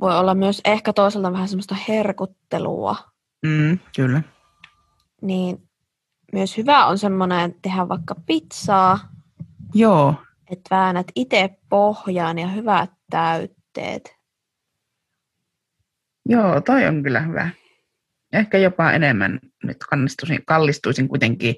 voi 0.00 0.18
olla 0.18 0.34
myös 0.34 0.60
ehkä 0.64 0.92
toisaalta 0.92 1.32
vähän 1.32 1.48
semmoista 1.48 1.76
herkuttelua. 1.88 2.96
Mm, 3.46 3.78
kyllä. 3.96 4.22
Niin 5.22 5.68
myös 6.32 6.56
hyvä 6.56 6.86
on 6.86 6.98
semmoinen 6.98 7.54
tehdä 7.62 7.88
vaikka 7.88 8.14
pizzaa, 8.26 8.98
Joo, 9.74 10.14
että 10.50 10.76
väännät 10.76 11.06
itse 11.14 11.58
pohjaan 11.68 12.38
ja 12.38 12.48
hyvät 12.48 12.90
täytteet. 13.10 14.16
joo, 16.28 16.60
toi 16.60 16.86
on 16.86 17.02
kyllä 17.02 17.20
hyvä. 17.20 17.50
Ehkä 18.32 18.58
jopa 18.58 18.92
enemmän 18.92 19.40
nyt 19.62 19.76
kallistuisin, 19.90 20.38
kallistuisin 20.46 21.08
kuitenkin 21.08 21.54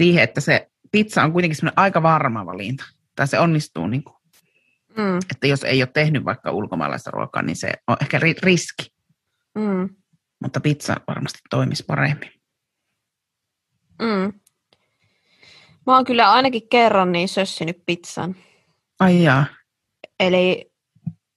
siihen, 0.00 0.22
että 0.22 0.40
se 0.40 0.70
pizza 0.92 1.22
on 1.22 1.32
kuitenkin 1.32 1.56
semmoinen 1.56 1.78
aika 1.78 2.02
varma 2.02 2.46
valinta. 2.46 2.84
Tai 3.16 3.26
se 3.28 3.38
onnistuu, 3.38 3.86
niin 3.86 4.04
kuin, 4.04 4.16
Mm, 4.96 5.18
että 5.30 5.46
jos 5.46 5.64
ei 5.64 5.82
ole 5.82 5.90
tehnyt 5.94 6.24
vaikka 6.24 6.50
ulkomaalaista 6.50 7.10
ruokaa, 7.10 7.42
niin 7.42 7.56
se 7.56 7.72
on 7.86 7.96
ehkä 8.02 8.18
ri- 8.18 8.38
riski. 8.42 8.92
mm, 9.54 9.88
Mutta 10.42 10.60
pizza 10.60 10.96
varmasti 11.06 11.38
toimisi 11.50 11.84
paremmin. 11.86 12.30
mm. 14.02 14.32
Mä 15.86 15.94
oon 15.94 16.04
kyllä 16.04 16.32
ainakin 16.32 16.68
kerran 16.68 17.12
niin 17.12 17.28
sössinyt 17.28 17.82
pizzan. 17.86 18.36
Ai 19.00 19.22
jaa. 19.22 19.44
Eli 20.20 20.72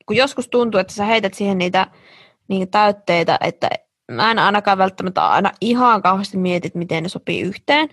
kun 0.06 0.15
joskus 0.15 0.47
tuntuu, 0.47 0.80
että 0.80 0.93
sä 0.93 1.06
heität 1.06 1.34
siihen 1.34 1.58
niitä, 1.58 1.88
niitä 2.47 2.71
täytteitä, 2.71 3.38
että 3.41 3.69
mä 4.12 4.32
en 4.32 4.39
ainakaan 4.39 4.78
välttämättä 4.78 5.28
aina 5.28 5.52
ihan 5.62 6.02
kauheasti 6.02 6.38
mietit, 6.38 6.76
miten 6.76 7.04
ne 7.04 7.10
sopii 7.10 7.41
yhteen. 7.41 7.89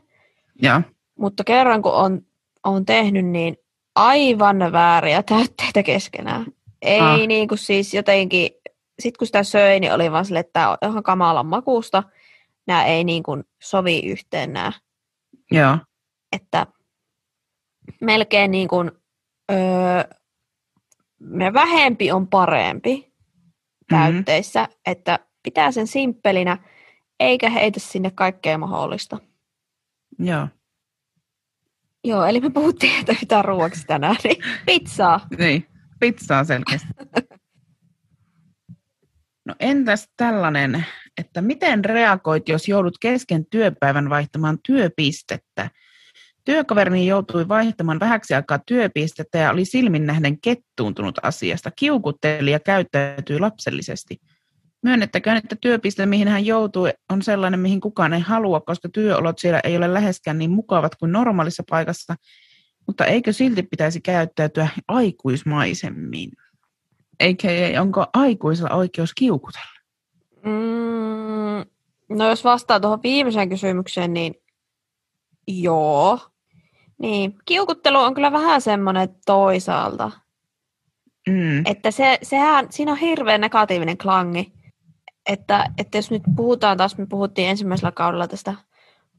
Jaa. 0.62 0.82
Mutta 1.18 1.44
kerran 1.44 1.82
kun 1.82 1.92
on, 1.92 2.20
on 2.64 2.84
tehnyt, 2.84 3.26
niin 3.26 3.56
aivan 3.94 4.72
vääriä 4.72 5.22
täytteitä 5.28 5.82
keskenään. 5.82 6.46
Ei 6.82 7.00
Ah. 7.00 7.26
niin 7.26 7.48
kuin 7.48 7.58
siis 7.58 7.94
jotenkin, 7.94 8.50
sit 8.98 9.16
kun 9.16 9.26
sitä 9.26 9.42
söi, 9.42 9.80
niin 9.80 9.92
oli 9.92 10.12
vaan 10.12 10.24
sille, 10.24 10.38
että 10.38 10.52
tämä 10.52 10.70
on 10.70 10.76
ihan 10.90 11.02
kamalan 11.02 11.46
makuusta. 11.46 12.02
Nämä 12.66 12.84
ei 12.84 13.04
niin 13.04 13.22
kuin 13.22 13.44
sovi 13.62 14.00
yhteen 14.00 14.52
nämä. 14.52 14.72
Joo. 15.50 15.78
Että 16.32 16.66
melkein 18.00 18.50
niin 18.50 18.68
kuin, 18.68 18.90
öö, 19.52 20.04
me 21.18 21.52
vähempi 21.52 22.12
on 22.12 22.28
parempi 22.28 23.12
täytteissä, 23.88 24.60
mm-hmm. 24.60 24.80
että 24.86 25.18
pitää 25.42 25.72
sen 25.72 25.86
simppelinä, 25.86 26.58
eikä 27.20 27.50
heitä 27.50 27.80
sinne 27.80 28.10
kaikkea 28.10 28.58
mahdollista. 28.58 29.18
Joo. 30.20 30.48
Joo, 32.04 32.24
eli 32.24 32.40
me 32.40 32.50
puhuttiin, 32.50 33.00
että 33.00 33.16
mitä 33.20 33.42
ruoaksi 33.42 33.86
tänään, 33.86 34.16
niin 34.24 34.44
pizzaa. 34.66 35.26
Niin, 35.38 35.66
pizzaa 36.00 36.44
selkeästi. 36.44 36.88
No 39.44 39.54
entäs 39.60 40.08
tällainen, 40.16 40.86
että 41.18 41.42
miten 41.42 41.84
reagoit, 41.84 42.48
jos 42.48 42.68
joudut 42.68 42.98
kesken 43.00 43.46
työpäivän 43.46 44.10
vaihtamaan 44.10 44.58
työpistettä? 44.66 45.70
Työkaverini 46.44 47.06
joutui 47.06 47.48
vaihtamaan 47.48 48.00
vähäksi 48.00 48.34
aikaa 48.34 48.58
työpistettä 48.66 49.38
ja 49.38 49.50
oli 49.50 49.64
silmin 49.64 50.06
nähden 50.06 50.40
kettuuntunut 50.40 51.18
asiasta. 51.22 51.70
Kiukutteli 51.70 52.50
ja 52.50 52.60
käyttäytyi 52.60 53.38
lapsellisesti. 53.38 54.20
Myönnettäköön, 54.82 55.36
että 55.36 55.56
työpiste, 55.60 56.06
mihin 56.06 56.28
hän 56.28 56.46
joutui, 56.46 56.92
on 57.12 57.22
sellainen, 57.22 57.60
mihin 57.60 57.80
kukaan 57.80 58.12
ei 58.12 58.20
halua, 58.20 58.60
koska 58.60 58.88
työolot 58.88 59.38
siellä 59.38 59.60
ei 59.64 59.76
ole 59.76 59.94
läheskään 59.94 60.38
niin 60.38 60.50
mukavat 60.50 60.94
kuin 60.94 61.12
normaalissa 61.12 61.62
paikassa. 61.70 62.14
Mutta 62.86 63.04
eikö 63.04 63.32
silti 63.32 63.62
pitäisi 63.62 64.00
käyttäytyä 64.00 64.68
aikuismaisemmin? 64.88 66.30
Eikä 67.20 67.48
onko 67.80 68.06
aikuisella 68.14 68.76
oikeus 68.76 69.14
kiukutella? 69.14 69.80
Mm, 70.44 71.70
no 72.16 72.28
jos 72.28 72.44
vastaa 72.44 72.80
tuohon 72.80 73.02
viimeiseen 73.02 73.48
kysymykseen, 73.48 74.14
niin 74.14 74.34
joo. 75.48 76.18
Niin, 76.98 77.34
kiukuttelu 77.44 77.98
on 77.98 78.14
kyllä 78.14 78.32
vähän 78.32 78.60
semmoinen 78.60 79.08
toisaalta. 79.26 80.10
Mm. 81.28 81.66
Että 81.66 81.90
se, 81.90 82.18
sehän, 82.22 82.66
siinä 82.70 82.92
on 82.92 82.98
hirveän 82.98 83.40
negatiivinen 83.40 83.98
klangi. 83.98 84.52
Että, 85.30 85.64
että 85.78 85.98
jos 85.98 86.10
nyt 86.10 86.22
puhutaan 86.36 86.76
taas, 86.76 86.98
me 86.98 87.06
puhuttiin 87.06 87.48
ensimmäisellä 87.48 87.92
kaudella 87.92 88.28
tästä 88.28 88.54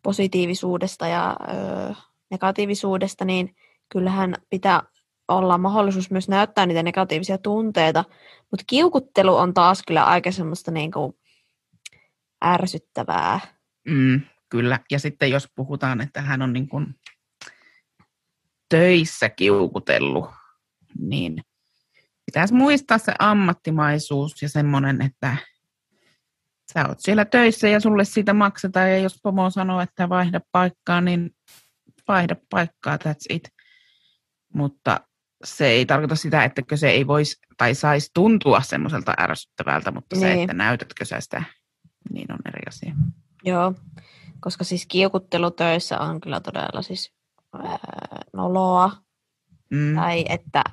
positiivisuudesta 0.04 1.08
ja 1.08 1.38
ö, 1.50 1.94
negatiivisuudesta, 2.32 3.26
niin 3.26 3.56
kyllähän 3.90 4.36
pitää 4.50 4.84
olla 5.28 5.58
mahdollisuus 5.58 6.12
myös 6.12 6.30
näyttää 6.30 6.66
niitä 6.66 6.84
negatiivisia 6.84 7.38
tunteita. 7.38 8.04
Mutta 8.52 8.64
kiukuttelu 8.68 9.36
on 9.36 9.54
taas 9.54 9.84
kyllä 9.88 10.04
aika 10.04 10.32
semmoista 10.32 10.72
niinku 10.72 11.20
ärsyttävää. 12.46 13.40
Mm, 13.88 14.22
kyllä. 14.50 14.80
Ja 14.92 15.00
sitten 15.00 15.32
jos 15.32 15.48
puhutaan, 15.56 16.02
että 16.02 16.22
hän 16.22 16.42
on 16.42 16.54
niin 16.54 16.70
kuin 16.70 16.96
töissä 18.70 19.30
kiukutellut, 19.30 20.30
niin 21.00 21.44
pitäisi 22.26 22.54
muistaa 22.54 22.98
se 22.98 23.14
ammattimaisuus 23.20 24.42
ja 24.42 24.50
semmoinen, 24.50 25.02
että 25.02 25.38
sä 26.74 26.88
oot 26.88 27.00
siellä 27.00 27.26
töissä 27.26 27.68
ja 27.68 27.80
sulle 27.80 28.06
siitä 28.06 28.34
maksetaan 28.34 28.90
ja 28.90 28.98
jos 28.98 29.20
pomo 29.24 29.50
sanoo, 29.50 29.82
että 29.82 30.10
vaihda 30.10 30.42
paikkaa, 30.52 31.02
niin 31.02 31.32
vaihda 32.08 32.36
paikkaa, 32.50 32.96
that's 32.98 33.26
it. 33.30 33.50
Mutta 34.54 35.00
se 35.44 35.68
ei 35.68 35.86
tarkoita 35.86 36.16
sitä, 36.16 36.44
että 36.44 36.62
se 36.76 36.90
ei 36.90 37.08
voisi 37.08 37.38
tai 37.58 37.76
saisi 37.76 38.12
tuntua 38.14 38.62
semmoiselta 38.62 39.14
ärsyttävältä, 39.20 39.92
mutta 39.92 40.16
se, 40.20 40.28
Niin. 40.34 40.40
että 40.42 40.54
näytätkö 40.54 41.06
sä 41.06 41.22
sitä, 41.22 41.44
niin 42.14 42.32
on 42.32 42.40
eri 42.48 42.62
asia. 42.68 42.94
Joo, 43.44 43.74
koska 44.40 44.64
siis 44.64 44.86
kiukuttelu 44.86 45.52
töissä 45.52 46.00
on 46.00 46.22
kyllä 46.22 46.40
todella 46.40 46.82
siis 46.82 47.14
ää, 47.54 47.78
noloa. 48.34 48.92
Mm. 49.70 49.96
Tai 49.96 50.26
että 50.30 50.64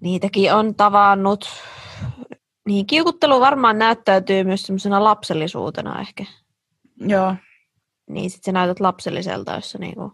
niitäkin 0.00 0.54
on 0.54 0.74
tavannut. 0.74 1.48
Niin 2.70 2.86
kiukuttelu 2.86 3.40
varmaan 3.40 3.78
näyttäytyy 3.78 4.44
myös 4.44 4.62
semmoisena 4.66 5.04
lapsellisuutena 5.04 6.00
ehkä. 6.00 6.24
Joo, 7.00 7.36
Niin 8.10 8.30
sit 8.30 8.44
sä 8.44 8.52
näytät 8.52 8.80
lapselliselta, 8.80 9.54
jos 9.54 9.70
sä 9.70 9.78
niinku 9.78 10.12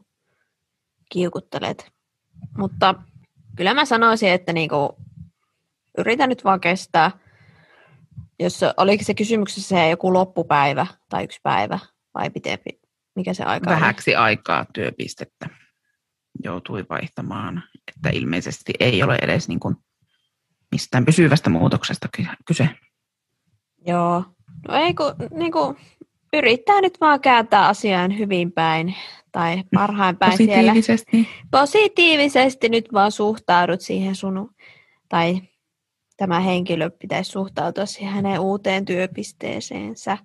kiukuttelet. 1.12 1.92
Mutta 2.58 2.94
kyllä 3.56 3.74
mä 3.74 3.84
sanoisin, 3.84 4.28
että 4.28 4.52
niinku, 4.52 4.96
yritä 5.98 6.26
nyt 6.26 6.44
vaan 6.44 6.60
kestää. 6.60 7.10
Jos 8.38 8.60
oliko 8.76 9.04
se 9.04 9.14
kysymyksessä 9.14 9.68
se 9.68 9.90
joku 9.90 10.12
loppupäivä 10.12 10.86
tai 11.08 11.24
yksi 11.24 11.40
päivä 11.42 11.78
vai 12.14 12.30
pitempi, 12.30 12.80
mikä 13.16 13.34
se 13.34 13.44
aika 13.44 13.70
oli? 13.70 13.80
vähäksi 13.80 14.14
aikaa 14.14 14.66
työpistettä 14.72 15.48
joutui 16.44 16.86
vaihtamaan, 16.90 17.62
että 17.88 18.10
ilmeisesti 18.12 18.72
ei 18.80 19.02
ole 19.02 19.18
edes 19.22 19.48
niin 19.48 19.60
kuin 19.60 19.76
mistään 20.76 21.04
pysyvästä 21.04 21.50
muutoksesta 21.50 22.08
ky- 22.16 22.26
kyse. 22.46 22.68
Joo. 23.86 24.24
No 24.68 24.74
ei 24.74 24.94
kun, 24.94 25.14
niin 25.30 25.52
kuin, 25.52 25.76
yrittää 26.32 26.80
nyt 26.80 27.00
vaan 27.00 27.20
kääntää 27.20 27.66
asiaan 27.66 28.18
hyvin 28.18 28.52
päin 28.52 28.94
tai 29.32 29.62
parhain 29.74 30.16
päin 30.16 30.36
siellä. 30.36 30.54
Positiivisesti. 30.54 31.28
Positiivisesti 31.50 32.68
nyt 32.68 32.88
vaan 32.92 33.12
suhtaudut 33.12 33.80
siihen 33.80 34.14
sun, 34.14 34.50
tai 35.08 35.40
tämä 36.16 36.40
henkilö 36.40 36.90
pitäisi 36.90 37.30
suhtautua 37.30 37.86
siihen 37.86 38.14
hänen 38.14 38.40
uuteen 38.40 38.84
työpisteeseensä. 38.84 40.18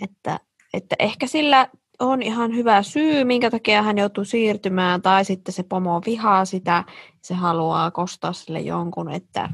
Että, 0.00 0.40
että 0.74 0.96
ehkä 0.98 1.26
sillä 1.26 1.68
on 2.02 2.22
ihan 2.22 2.56
hyvä 2.56 2.82
syy, 2.82 3.24
minkä 3.24 3.50
takia 3.50 3.82
hän 3.82 3.98
joutuu 3.98 4.24
siirtymään, 4.24 5.02
tai 5.02 5.24
sitten 5.24 5.54
se 5.54 5.62
pomo 5.62 6.02
vihaa 6.06 6.44
sitä, 6.44 6.84
se 7.22 7.34
haluaa 7.34 7.90
kostaa 7.90 8.32
sille 8.32 8.60
jonkun, 8.60 9.10
että 9.10 9.48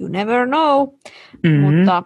you 0.00 0.08
never 0.08 0.46
know. 0.46 0.88
Mm-hmm. 1.42 1.60
Mutta, 1.60 2.02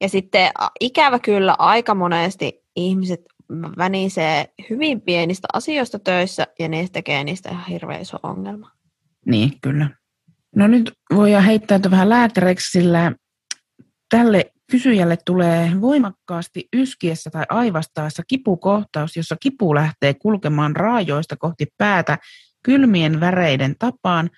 ja 0.00 0.08
sitten 0.08 0.50
ikävä 0.80 1.18
kyllä 1.18 1.54
aika 1.58 1.94
monesti 1.94 2.62
ihmiset 2.76 3.20
vänisee 3.78 4.48
hyvin 4.70 5.00
pienistä 5.00 5.48
asioista 5.52 5.98
töissä 5.98 6.46
ja 6.58 6.68
ne 6.68 6.88
tekee 6.92 7.24
niistä 7.24 7.50
ihan 7.50 7.66
hirveän 7.66 8.02
iso 8.02 8.16
ongelma. 8.22 8.70
Niin, 9.26 9.52
kyllä. 9.60 9.90
No 10.56 10.66
nyt 10.66 10.92
voidaan 11.14 11.44
heittäytyä 11.44 11.90
vähän 11.90 12.08
lääkäreiksi, 12.08 12.70
sillä 12.70 13.12
tälle 14.10 14.52
kysyjälle 14.70 15.18
tulee 15.24 15.70
voimakkaasti 15.80 16.68
yskiessä 16.72 17.30
tai 17.30 17.44
aivastaessa 17.48 18.22
kipukohtaus, 18.28 19.16
jossa 19.16 19.36
kipu 19.40 19.74
lähtee 19.74 20.14
kulkemaan 20.14 20.76
raajoista 20.76 21.36
kohti 21.36 21.66
päätä 21.78 22.18
kylmien 22.62 23.20
väreiden 23.20 23.74
tapaan 23.78 24.30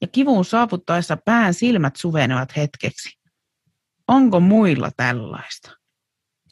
ja 0.00 0.08
kivun 0.08 0.44
saavuttaessa 0.44 1.16
pään 1.24 1.54
silmät 1.54 1.96
suvenevat 1.96 2.56
hetkeksi. 2.56 3.18
Onko 4.08 4.40
muilla 4.40 4.90
tällaista? 4.96 5.70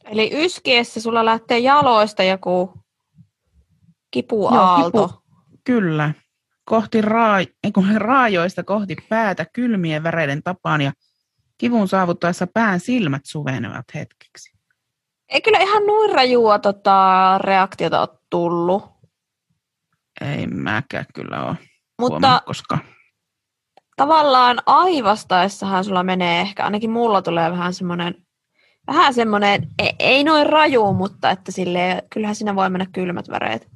Eli 0.05 0.31
yskiessä 0.45 1.01
sulla 1.01 1.25
lähtee 1.25 1.59
jaloista 1.59 2.23
joku 2.23 2.73
kipuaalto. 4.11 4.99
Joo, 4.99 5.09
kipu, 5.09 5.23
kyllä. 5.65 6.15
Kohti 6.65 7.01
raa- 7.01 7.47
raajoista 7.97 8.63
kohti 8.63 8.97
päätä 9.09 9.47
kylmien 9.53 10.03
väreiden 10.03 10.43
tapaan 10.43 10.81
ja 10.81 10.93
kivun 11.61 11.89
saavuttaessa 11.89 12.47
pään 12.47 12.81
silmät 12.81 13.23
suvenevat 13.25 13.85
hetkeksi. 13.95 14.53
Ei 15.29 15.41
kyllä 15.41 15.59
ihan 15.59 15.87
noin 15.87 16.15
rajua 16.15 16.59
tota, 16.59 17.39
reaktiota 17.39 18.01
ole 18.01 18.09
tullut. 18.31 18.85
Ei 20.21 20.47
mäkään 20.47 21.05
kyllä 21.15 21.45
ole 21.45 21.57
Mutta 22.01 22.43
koska... 22.47 22.79
tavallaan 23.97 24.59
aivastaessahan 24.67 25.85
sulla 25.85 26.03
menee 26.03 26.41
ehkä, 26.41 26.65
ainakin 26.65 26.91
mulla 26.91 27.23
tulee 27.23 27.51
vähän 27.51 27.75
semmoinen, 27.75 28.15
vähän 28.87 29.15
semmoinen, 29.15 29.69
ei, 29.79 29.93
ei 29.99 30.25
noin 30.25 30.47
raju, 30.47 30.93
mutta 30.93 31.31
että 31.31 31.53
sille 31.53 32.03
kyllähän 32.11 32.37
siinä 32.37 32.55
voi 32.55 32.71
mennä 32.71 32.87
kylmät 32.93 33.29
väreet. 33.29 33.69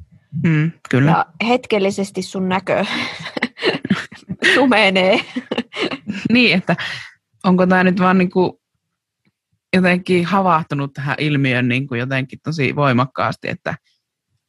Mm, 0.43 0.73
kyllä. 0.91 1.11
Ja 1.11 1.27
hetkellisesti 1.49 2.23
sun 2.23 2.49
näkö 2.49 2.85
sumenee. 4.55 5.21
niin, 6.33 6.59
että 6.59 6.77
onko 7.45 7.67
tämä 7.67 7.85
nyt 7.85 8.01
vaan 8.01 8.19
niin 8.19 8.31
kuin 8.31 8.53
jotenkin 9.77 10.25
havahtunut 10.27 10.93
tähän 10.93 11.17
ilmiön 11.19 11.69
niin 11.69 11.87
kuin 11.87 11.99
jotenkin 11.99 12.39
tosi 12.45 12.77
voimakkaasti, 12.77 13.49
että, 13.49 13.75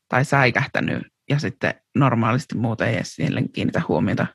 tai 0.09 0.25
säikähtänyt, 0.25 1.07
ja 1.29 1.39
sitten 1.39 1.73
normaalisti 1.95 2.57
muuten 2.57 2.87
ei 2.87 2.95
edes 2.95 3.15
siihen 3.15 3.49
kiinnitä 3.49 3.81
huomiota. 3.87 4.27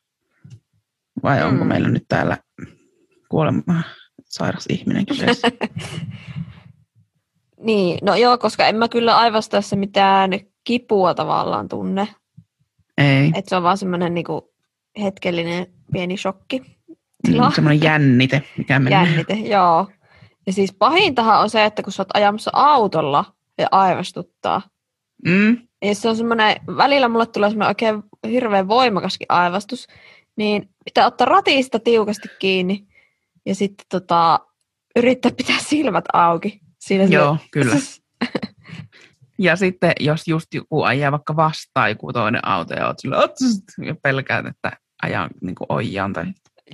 Vai 1.22 1.42
onko 1.42 1.64
mm. 1.64 1.68
meillä 1.68 1.88
nyt 1.88 2.04
täällä 2.08 2.38
kuolema 3.28 3.82
sairas 4.24 4.66
ihminen 4.68 5.06
kyseessä? 5.06 5.48
niin, 7.66 7.98
no 8.02 8.14
joo, 8.14 8.38
koska 8.38 8.66
en 8.66 8.76
mä 8.76 8.88
kyllä 8.88 9.16
aivastaessa 9.16 9.76
mitään 9.76 10.30
kipua 10.64 11.14
tavallaan 11.14 11.68
tunne. 11.68 12.08
Ei. 12.98 13.32
Et 13.34 13.48
se 13.48 13.56
on 13.56 13.62
vaan 13.62 13.78
semmoinen 13.78 14.14
niinku 14.14 14.52
hetkellinen 15.00 15.66
pieni 15.92 16.16
shokki. 16.16 16.79
Mm, 17.28 17.52
semmoinen 17.54 17.82
jännite, 17.82 18.42
mikä 18.58 18.78
menee. 18.78 19.02
Jännite, 19.02 19.34
joo. 19.34 19.88
Ja 20.46 20.52
siis 20.52 20.72
pahintahan 20.72 21.40
on 21.40 21.50
se, 21.50 21.64
että 21.64 21.82
kun 21.82 21.92
sä 21.92 22.02
oot 22.02 22.08
ajamassa 22.14 22.50
autolla 22.54 23.24
ja 23.58 23.66
aivastuttaa. 23.70 24.62
Mm. 25.26 25.58
Ja 25.84 25.94
se 25.94 26.08
on 26.08 26.16
semmoinen, 26.16 26.56
välillä 26.76 27.08
mulle 27.08 27.26
tulee 27.26 27.50
semmoinen 27.50 27.70
oikein 27.70 28.02
hirveän 28.30 28.68
voimakaskin 28.68 29.26
aivastus, 29.28 29.86
niin 30.36 30.68
pitää 30.84 31.06
ottaa 31.06 31.26
ratista 31.26 31.78
tiukasti 31.78 32.28
kiinni 32.38 32.86
ja 33.46 33.54
sitten 33.54 33.86
tota, 33.90 34.40
yrittää 34.96 35.32
pitää 35.36 35.58
silmät 35.58 36.04
auki. 36.12 36.60
Siinä 36.78 37.04
Joo, 37.04 37.36
se, 37.36 37.48
kyllä. 37.50 37.76
Ja 39.40 39.56
sitten 39.56 39.92
jos 40.00 40.28
just 40.28 40.54
joku 40.54 40.82
ajaa 40.82 41.12
vaikka 41.12 41.36
vastaan 41.36 41.90
joku 41.90 42.12
toinen 42.12 42.48
auto 42.48 42.74
ja 42.74 42.86
oot 42.86 42.98
sillä, 42.98 43.16
ja 43.86 43.94
pelkäät, 44.02 44.46
että 44.46 44.72
ajan 45.02 45.30
niin 45.40 45.54
ojaan 45.68 46.12
tai... 46.12 46.24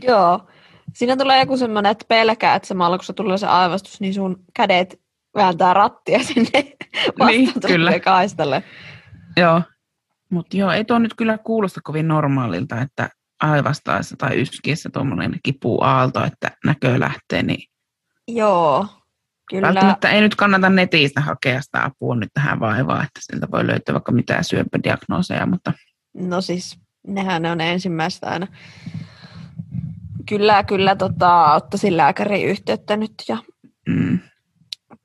Joo. 0.03 0.49
Siinä 0.93 1.17
tulee 1.17 1.41
joku 1.41 1.57
semmoinen, 1.57 1.93
että 1.93 2.05
pelkää, 2.09 2.55
että 2.55 2.69
samalla 2.69 2.99
kun 2.99 3.05
se 3.05 3.13
tulee 3.13 3.39
se 3.39 3.47
aivastus, 3.47 4.01
niin 4.01 4.15
sun 4.15 4.45
kädet 4.55 5.01
vääntää 5.35 5.75
rattia 5.75 6.19
sinne 6.35 6.77
niin, 7.27 7.53
kyllä. 7.67 8.01
kaistalle. 8.01 8.63
Joo. 9.37 9.63
Mutta 10.31 10.57
joo, 10.57 10.71
ei 10.71 10.85
tuo 10.85 10.99
nyt 10.99 11.15
kyllä 11.15 11.39
kuulosta 11.39 11.81
kovin 11.85 12.09
normaalilta, 12.09 12.81
että 12.81 13.09
aivastaessa 13.43 14.17
tai 14.19 14.41
yskiessä 14.41 14.91
tuommoinen 14.93 15.41
kipuaalto, 15.43 16.25
että 16.25 16.51
näkö 16.65 17.01
lähtee, 17.01 17.43
niin 17.43 17.69
Joo, 18.29 18.87
Kyllä. 19.51 19.69
Välttämättä 19.69 20.11
ei 20.11 20.21
nyt 20.21 20.35
kannata 20.35 20.69
netistä 20.69 21.21
hakea 21.21 21.63
sitä 21.63 21.85
apua 21.85 22.17
nyt 22.17 22.29
tähän 22.35 22.61
vaivaan, 22.61 23.05
että 23.05 23.21
sieltä 23.21 23.51
voi 23.51 23.67
löytyä 23.67 23.93
vaikka 23.93 24.13
mitään 24.13 24.45
syöpädiagnooseja, 24.45 25.47
mutta... 25.47 25.73
No 26.15 26.41
siis, 26.41 26.79
nehän 27.07 27.47
on 27.47 27.61
ensimmäistä 27.61 28.27
aina. 28.27 28.47
Kyllä, 30.29 30.65
kyllä 30.65 30.97
tota, 30.97 31.55
ottaisin 31.55 31.97
lääkärin 31.97 32.47
yhteyttä 32.47 32.97
nyt 32.97 33.15
ja 33.29 33.39
mm. 33.89 34.19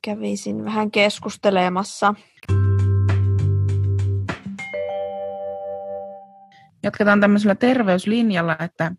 kävisin 0.01 0.65
vähän 0.65 0.91
keskustelemassa. 0.91 2.13
Jatketaan 6.83 7.21
tämmöisellä 7.21 7.55
terveyslinjalla, 7.55 8.57
että 8.59 8.91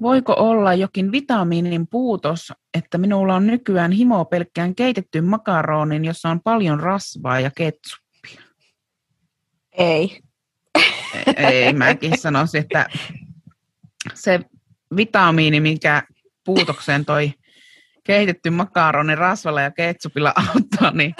Voiko 0.00 0.34
olla 0.38 0.74
jokin 0.74 1.12
vitamiinin 1.12 1.86
puutos, 1.86 2.52
että 2.74 2.98
minulla 2.98 3.34
on 3.34 3.46
nykyään 3.46 3.92
himo 3.92 4.24
pelkkään 4.24 4.74
keitettyyn 4.74 5.24
makaronin, 5.24 6.04
jossa 6.04 6.28
on 6.28 6.40
paljon 6.40 6.80
rasvaa 6.80 7.40
ja 7.40 7.50
ketsuppia? 7.56 8.42
Ei. 9.72 10.20
Ei, 11.36 11.72
mäkin 11.72 12.18
sanoisin, 12.18 12.60
että 12.60 12.86
se 14.14 14.40
vitamiini, 14.96 15.60
mikä 15.60 16.02
puutokseen 16.44 17.04
toi 17.04 17.32
keitetty 18.04 18.50
makaroni 18.50 19.14
rasvalla 19.14 19.60
ja 19.60 19.70
ketsupilla 19.70 20.32
auttaa, 20.48 20.90
niin 20.90 21.14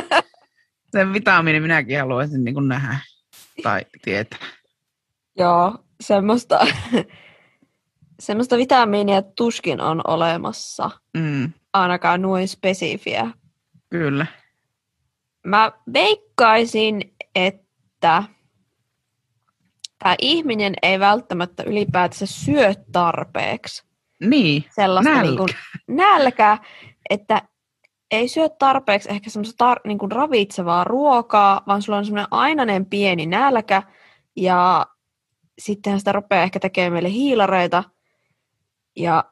sen 0.92 1.12
vitamiini 1.12 1.60
minäkin 1.60 2.00
haluaisin 2.00 2.44
niin 2.44 2.54
kuin 2.54 2.68
nähdä 2.68 2.98
tai 3.62 3.86
tietää. 4.02 4.38
Joo, 5.38 5.78
semmoista 6.00 6.66
semmoista 8.20 8.56
vitamiinia 8.56 9.22
tuskin 9.22 9.80
on 9.80 10.00
olemassa. 10.06 10.90
Mm. 11.16 11.52
Ainakaan 11.72 12.22
noin 12.22 12.48
spesifiä. 12.48 13.30
Kyllä. 13.90 14.26
Mä 15.46 15.72
veikkaisin, 15.92 17.14
että 17.34 18.22
tämä 20.04 20.14
ihminen 20.18 20.74
ei 20.82 21.00
välttämättä 21.00 21.62
ylipäätänsä 21.62 22.26
syö 22.26 22.74
tarpeeksi. 22.92 23.84
Niin, 24.20 24.64
Sellaista 24.70 25.10
nälkä. 25.10 25.26
Niin 25.26 25.36
kuin, 25.36 25.48
nälkä, 25.88 26.58
että 27.10 27.42
ei 28.10 28.28
syö 28.28 28.48
tarpeeksi 28.48 29.10
ehkä 29.10 29.30
semmoista 29.30 29.74
tar- 29.74 29.80
niin 29.84 29.98
kuin 29.98 30.12
ravitsevaa 30.12 30.84
ruokaa, 30.84 31.62
vaan 31.66 31.82
sulla 31.82 31.98
on 31.98 32.04
semmoinen 32.04 32.28
ainainen 32.30 32.86
pieni 32.86 33.26
nälkä 33.26 33.82
ja 34.36 34.86
sittenhän 35.58 36.00
sitä 36.00 36.12
rupeaa 36.12 36.42
ehkä 36.44 36.60
tekemään 36.60 36.92
meille 36.92 37.10
hiilareita, 37.10 37.84
ja 38.96 39.24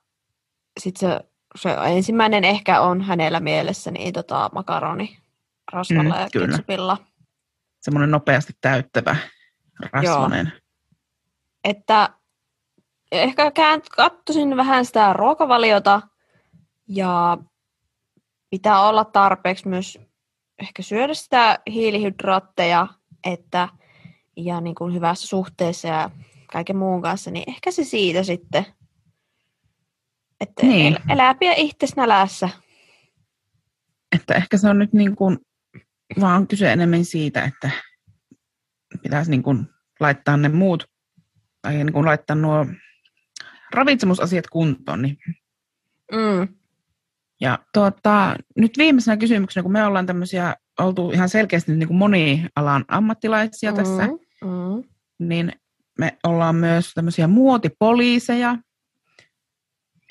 sitten 0.81 1.11
se, 1.11 1.21
se 1.57 1.77
ensimmäinen 1.87 2.45
ehkä 2.45 2.81
on 2.81 3.01
hänellä 3.01 3.41
mielessä 3.41 3.91
niin 3.91 4.13
tota, 4.13 4.51
makaroni 4.55 5.19
rasvalla 5.73 6.15
mm, 6.15 6.21
ja 6.21 6.29
kyllä. 6.33 6.47
ketsupilla. 6.47 6.99
Semmoinen 7.81 8.11
nopeasti 8.11 8.53
täyttävä 8.61 9.17
rasvainen. 9.93 10.47
Joo. 10.47 10.62
Että 11.65 12.09
ehkä 13.13 13.53
katsoisin 13.97 14.57
vähän 14.57 14.85
sitä 14.85 15.13
ruokavaliota 15.13 16.03
ja 16.89 17.39
pitää 18.51 18.89
olla 18.89 19.05
tarpeeksi 19.05 19.69
myös 19.69 19.99
ehkä 20.61 20.83
syödä 20.83 21.15
sitä 21.15 21.59
hiilihydraatteja, 21.73 22.87
että 23.25 23.69
ja 24.37 24.61
niin 24.61 24.75
kuin 24.75 24.95
hyvässä 24.95 25.29
suhteessa 25.29 25.89
ja 25.89 26.11
kaiken 26.53 26.77
muun 26.77 27.03
kanssa, 27.03 27.31
niin 27.31 27.45
ehkä 27.47 27.71
se 27.71 27.85
siitä 27.85 28.23
sitten 28.23 28.67
että 30.43 30.67
niin. 30.67 30.97
elää 31.09 31.35
pian 31.35 31.55
itse 31.57 31.87
nälässä. 31.97 32.49
Että 34.17 34.35
ehkä 34.35 34.57
se 34.57 34.69
on 34.69 34.79
nyt 34.79 34.93
niin 34.93 35.17
kuin, 35.17 35.39
vaan 36.21 36.49
kyse 36.49 36.73
enemmän 36.73 37.05
siitä, 37.05 37.45
että 37.45 37.71
pitäisi 39.03 39.31
niin 39.31 39.43
kuin 39.43 39.67
laittaa 40.01 40.37
ne 40.37 40.49
muut, 40.49 40.92
tai 41.63 41.75
niin 41.75 41.93
kuin 41.93 42.05
laittaa 42.05 42.37
nuo 42.37 42.67
ravitsemusasiat 43.73 44.47
kuntoon. 44.47 45.03
Niin. 45.03 45.19
Mm. 46.13 46.49
Ja 47.41 47.59
tuota, 47.75 48.37
nyt 48.57 48.79
viimeisenä 48.79 49.17
kysymyksenä, 49.17 49.63
kun 49.63 49.73
me 49.73 49.87
ollaan 49.87 50.07
tämmöisiä 50.07 50.57
oltu 50.81 51.11
ihan 51.11 51.29
selkeästi 51.29 51.73
niin 51.73 51.87
kuin 51.87 51.97
monialan 51.97 52.85
ammattilaisia 52.89 53.71
mm, 53.71 53.77
tässä, 53.77 54.07
mm. 54.07 54.85
niin 55.19 55.53
me 55.99 56.19
ollaan 56.25 56.57
myös 56.57 56.95
tämmöisiä 56.95 57.27
muotipoliiseja, 57.27 58.57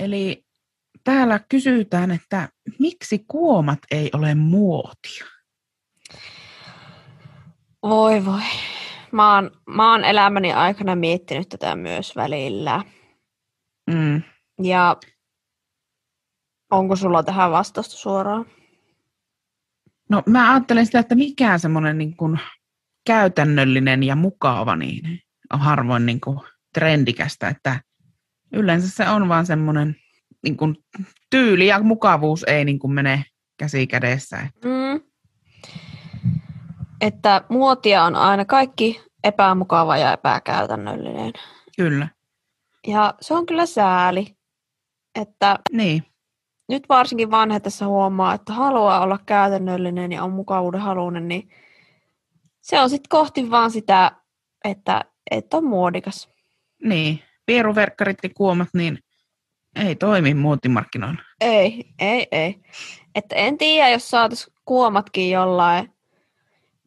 Eli 0.02 0.45
täällä 1.04 1.39
kysytään, 1.49 2.12
että 2.12 2.49
miksi 2.80 3.26
kuomat 3.28 3.80
ei 3.91 4.10
ole 4.14 4.36
muotia? 4.36 5.26
Voi 7.84 8.26
voi. 8.26 8.41
Mä 9.12 9.36
oon, 9.36 9.51
mä 9.70 9.91
oon 9.91 10.03
elämäni 10.03 10.53
aikana 10.53 10.95
miettinyt 10.95 11.49
tätä 11.49 11.76
myös 11.76 12.16
välillä. 12.16 12.84
Mm. 13.88 14.22
Ja 14.64 14.97
Onko 16.72 16.95
sulla 16.95 17.24
tähän 17.24 17.51
vastausta 17.51 17.95
suoraan? 17.95 18.45
No 20.09 20.24
mä 20.26 20.53
ajattelen 20.53 20.86
sitä, 20.86 20.99
että 20.99 21.16
mikään 21.16 21.59
semmoinen 21.59 21.97
niin 21.97 22.18
kuin 22.18 22.39
käytännöllinen 23.07 24.03
ja 24.03 24.16
mukava 24.16 24.76
niin 24.76 25.20
on 25.53 25.59
harvoin 25.59 26.05
niin 26.05 26.22
kuin 26.22 26.39
trendikästä, 26.74 27.47
että 27.47 27.82
yleensä 28.53 28.89
se 28.89 29.09
on 29.09 29.30
vaan 29.30 29.45
semmoinen 29.45 29.95
niin 30.43 30.57
kuin 30.57 30.76
tyyli 31.30 31.68
ja 31.68 31.84
mukavuus 31.84 32.43
ei 32.43 32.66
niin 32.66 32.80
kuin 32.80 32.93
mene 32.93 33.26
käsi 33.57 33.88
kädessä. 33.88 34.38
Mm. 34.38 35.11
Että 37.02 37.41
muotia 37.49 38.04
on 38.04 38.16
aina 38.16 38.45
kaikki 38.45 39.02
epämukava 39.24 39.97
ja 39.97 40.14
epäkäytännöllinen. 40.14 41.34
Kyllä. 41.78 42.08
Ja 42.88 43.14
se 43.22 43.34
on 43.34 43.45
kyllä 43.45 43.66
sääli, 43.66 44.36
että 45.16 45.60
Niin, 45.72 46.04
nyt 46.70 46.84
varsinkin 46.89 47.32
vanhetessa 47.32 47.88
huomaa, 47.88 48.34
että 48.34 48.54
haluaa 48.54 49.02
olla 49.02 49.20
käytännöllinen 49.26 50.12
ja 50.12 50.24
on 50.24 50.32
mukavuuden 50.32 50.82
haluinen, 50.82 51.28
niin 51.28 51.49
se 52.62 52.80
on 52.80 52.89
sitten 52.89 53.10
kohti 53.10 53.52
vaan 53.52 53.72
sitä, 53.72 54.12
että 54.64 55.02
et 55.32 55.54
on 55.54 55.64
muodikas. 55.66 56.30
niin. 56.84 57.20
Pieruverkkarit 57.45 58.18
ja 58.24 58.30
kuomat, 58.38 58.68
niin 58.74 58.99
ei 59.76 59.95
toimi 59.95 60.34
muotimarkkinoilla. 60.34 61.22
Ei, 61.41 61.86
ei, 61.99 62.28
ei. 62.32 62.62
Että 63.16 63.36
en 63.36 63.58
tiedä, 63.58 63.89
jos 63.89 64.10
saataisiin 64.10 64.54
kuomatkin 64.66 65.32
jollain 65.32 65.93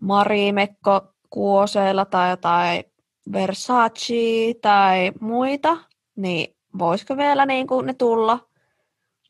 Marimekko 0.05 1.15
kuoseilla 1.31 2.05
tai 2.05 2.31
jotain 2.31 2.85
Versace 3.33 4.55
tai 4.63 5.13
muita, 5.21 5.77
niin 6.17 6.57
voisiko 6.79 7.17
vielä 7.17 7.47
niin 7.47 7.67
kuin 7.67 7.87
ne 7.87 7.95
tulla 7.95 8.49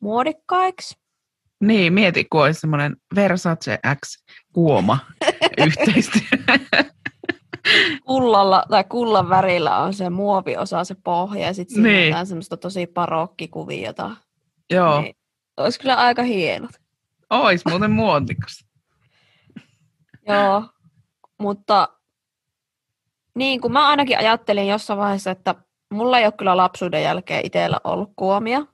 muodikkaiksi? 0.01 0.97
Niin, 1.61 1.93
mieti, 1.93 2.25
kun 2.25 2.41
olisi 2.43 2.59
semmoinen 2.59 2.95
Versace 3.15 3.79
X 4.05 4.23
kuoma 4.53 4.97
yhteistyö. 5.67 6.21
Kullalla 8.05 8.63
tai 8.69 8.83
kullan 8.83 9.29
värillä 9.29 9.77
on 9.77 9.93
se 9.93 10.09
muoviosa, 10.09 10.83
se 10.83 10.95
pohja, 11.03 11.45
ja 11.45 11.53
sitten 11.53 11.75
siinä 11.75 11.89
Niin. 11.89 12.15
on 12.15 12.27
semmoista 12.27 12.57
tosi 12.57 12.87
barokkikuviota. 12.87 14.11
Joo, 14.71 15.01
Niin, 15.01 15.15
olisi 15.57 15.79
kyllä 15.79 15.95
aika 15.95 16.23
hienot. 16.23 16.71
ois 17.29 17.65
muuten 17.69 17.91
muotikas. 17.91 18.65
Joo, 20.27 20.63
mutta 21.39 21.89
niin 23.35 23.61
kuin 23.61 23.73
mä 23.73 23.87
ainakin 23.87 24.17
ajattelin 24.17 24.67
jossain 24.67 24.99
vaiheessa, 24.99 25.31
että 25.31 25.55
mulla 25.93 26.19
ei 26.19 26.25
ole 26.25 26.31
kyllä 26.31 26.57
lapsuuden 26.57 27.03
jälkeen 27.03 27.45
itsellä 27.45 27.77
ollut 27.83 28.11
kuomia. 28.15 28.65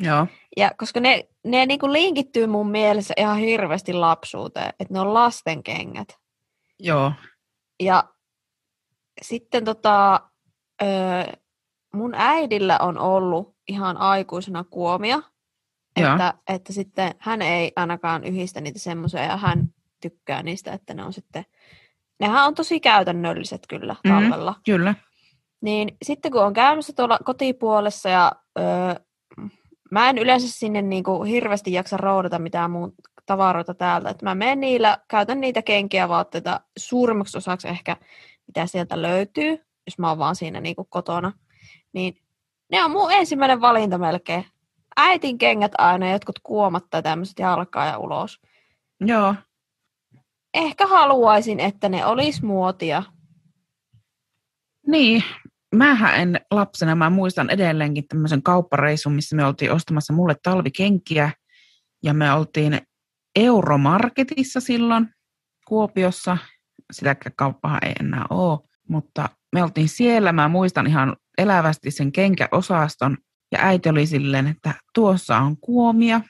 Joo, 0.00 0.26
Ja 0.56 0.70
koska 0.78 1.00
ne, 1.00 1.28
ne 1.44 1.66
niin 1.66 1.78
kuin 1.80 1.92
linkittyy 1.92 2.46
mun 2.46 2.70
mielessä 2.70 3.14
ihan 3.16 3.38
hirveästi 3.38 3.92
lapsuuteen, 3.92 4.68
että 4.80 4.94
ne 4.94 5.00
on 5.00 5.14
lastenkengät. 5.14 6.08
joo, 6.78 7.12
Ja 7.82 8.04
sitten 9.22 9.64
tota, 9.64 10.20
öö, 10.82 11.32
mun 11.94 12.14
äidillä 12.14 12.78
on 12.78 12.98
ollut 12.98 13.56
ihan 13.68 13.96
aikuisena 13.96 14.64
kuomia, 14.64 15.22
Joo. 16.00 16.10
että, 16.12 16.34
että 16.48 16.72
sitten 16.72 17.14
hän 17.18 17.42
ei 17.42 17.72
ainakaan 17.76 18.24
yhdistä 18.24 18.60
niitä 18.60 18.78
semmoisia 18.78 19.22
ja 19.22 19.36
hän 19.36 19.68
tykkää 20.00 20.42
niistä, 20.42 20.72
että 20.72 20.94
ne 20.94 21.04
on 21.04 21.12
sitten, 21.12 21.44
nehän 22.20 22.46
on 22.46 22.54
tosi 22.54 22.80
käytännölliset 22.80 23.62
kyllä 23.68 23.96
Mhm. 24.04 24.14
talvella. 24.14 24.54
kyllä. 24.64 24.94
Niin 25.60 25.96
sitten 26.02 26.32
kun 26.32 26.44
on 26.44 26.52
käymässä 26.52 26.92
tuolla 26.96 27.18
kotipuolessa 27.24 28.08
ja 28.08 28.32
öö, 28.58 28.94
mä 29.90 30.08
en 30.10 30.18
yleensä 30.18 30.48
sinne 30.50 30.82
niinku 30.82 31.22
hirveästi 31.22 31.72
jaksa 31.72 31.96
roudata 31.96 32.38
mitään 32.38 32.70
muun 32.70 32.94
tavaroita 33.26 33.74
täältä. 33.74 34.10
Että 34.10 34.24
mä 34.26 34.34
menen 34.34 34.60
niillä, 34.60 34.98
käytän 35.08 35.40
niitä 35.40 35.62
kenkiä 35.62 36.08
vaatteita 36.08 36.60
suurimmaksi 36.78 37.38
osaksi 37.38 37.68
ehkä, 37.68 37.96
mitä 38.46 38.66
sieltä 38.66 39.02
löytyy, 39.02 39.64
jos 39.86 39.98
mä 39.98 40.08
oon 40.08 40.18
vaan 40.18 40.36
siinä 40.36 40.60
niinku 40.60 40.84
kotona. 40.90 41.32
Niin 41.92 42.14
ne 42.72 42.84
on 42.84 42.90
mun 42.90 43.12
ensimmäinen 43.12 43.60
valinta 43.60 43.98
melkein. 43.98 44.44
Äitin 44.96 45.38
kengät 45.38 45.72
aina, 45.78 46.10
jotkut 46.12 46.38
kuomat 46.42 46.84
tai 46.90 47.02
tämmöiset 47.02 47.38
jalkaa 47.38 47.86
ja 47.86 47.98
ulos. 47.98 48.40
Joo, 49.00 49.34
Ehkä 50.54 50.86
haluaisin, 50.86 51.60
että 51.60 51.88
ne 51.88 52.06
olisi 52.06 52.44
muotia. 52.44 53.02
niin. 54.86 55.24
Mähän 55.74 56.20
en 56.20 56.40
lapsena, 56.50 56.94
mä 56.94 57.10
muistan 57.10 57.50
edelleenkin 57.50 58.08
tämmöisen 58.08 58.42
kauppareisun, 58.42 59.12
missä 59.12 59.36
me 59.36 59.44
oltiin 59.44 59.72
ostamassa 59.72 60.12
mulle 60.12 60.36
talvikenkiä. 60.42 61.30
Ja 62.02 62.14
me 62.14 62.32
oltiin 62.32 62.80
Euromarketissa 63.36 64.60
silloin 64.60 65.08
Kuopiossa. 65.66 66.38
Sitäkään 66.92 67.32
kauppahan 67.36 67.84
ei 67.84 67.92
enää 68.00 68.24
ole. 68.30 68.58
Mutta 68.88 69.28
me 69.52 69.62
oltiin 69.62 69.88
siellä, 69.88 70.32
mä 70.32 70.48
muistan 70.48 70.86
ihan 70.86 71.16
elävästi 71.38 71.90
sen 71.90 72.12
kenkäosaston. 72.12 73.16
Ja 73.52 73.58
äiti 73.62 73.88
oli 73.88 74.06
silleen, 74.06 74.46
että 74.46 74.74
tuossa 74.94 75.36
on 75.36 75.56
kuomia. 75.56 76.20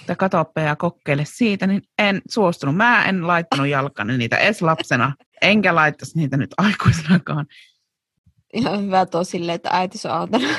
Että 0.00 0.14
katoppa 0.16 0.60
ja 0.60 0.76
kokeile 0.76 1.24
siitä, 1.26 1.66
niin 1.66 1.82
en 1.98 2.22
suostunut. 2.30 2.76
Mä 2.76 3.04
en 3.04 3.26
laittanut 3.26 3.66
jalkani 3.66 4.18
niitä 4.18 4.36
edes 4.36 4.62
lapsena, 4.62 5.12
enkä 5.42 5.74
laittaisi 5.74 6.18
niitä 6.18 6.36
nyt 6.36 6.50
aikuisenakaan. 6.58 7.46
Ihan 8.52 8.84
hyvä 8.84 9.06
tuo 9.06 9.24
silleen, 9.24 9.56
että 9.56 9.70
äiti 9.72 9.98
se 9.98 10.08
on 10.08 10.20
antanut. 10.20 10.50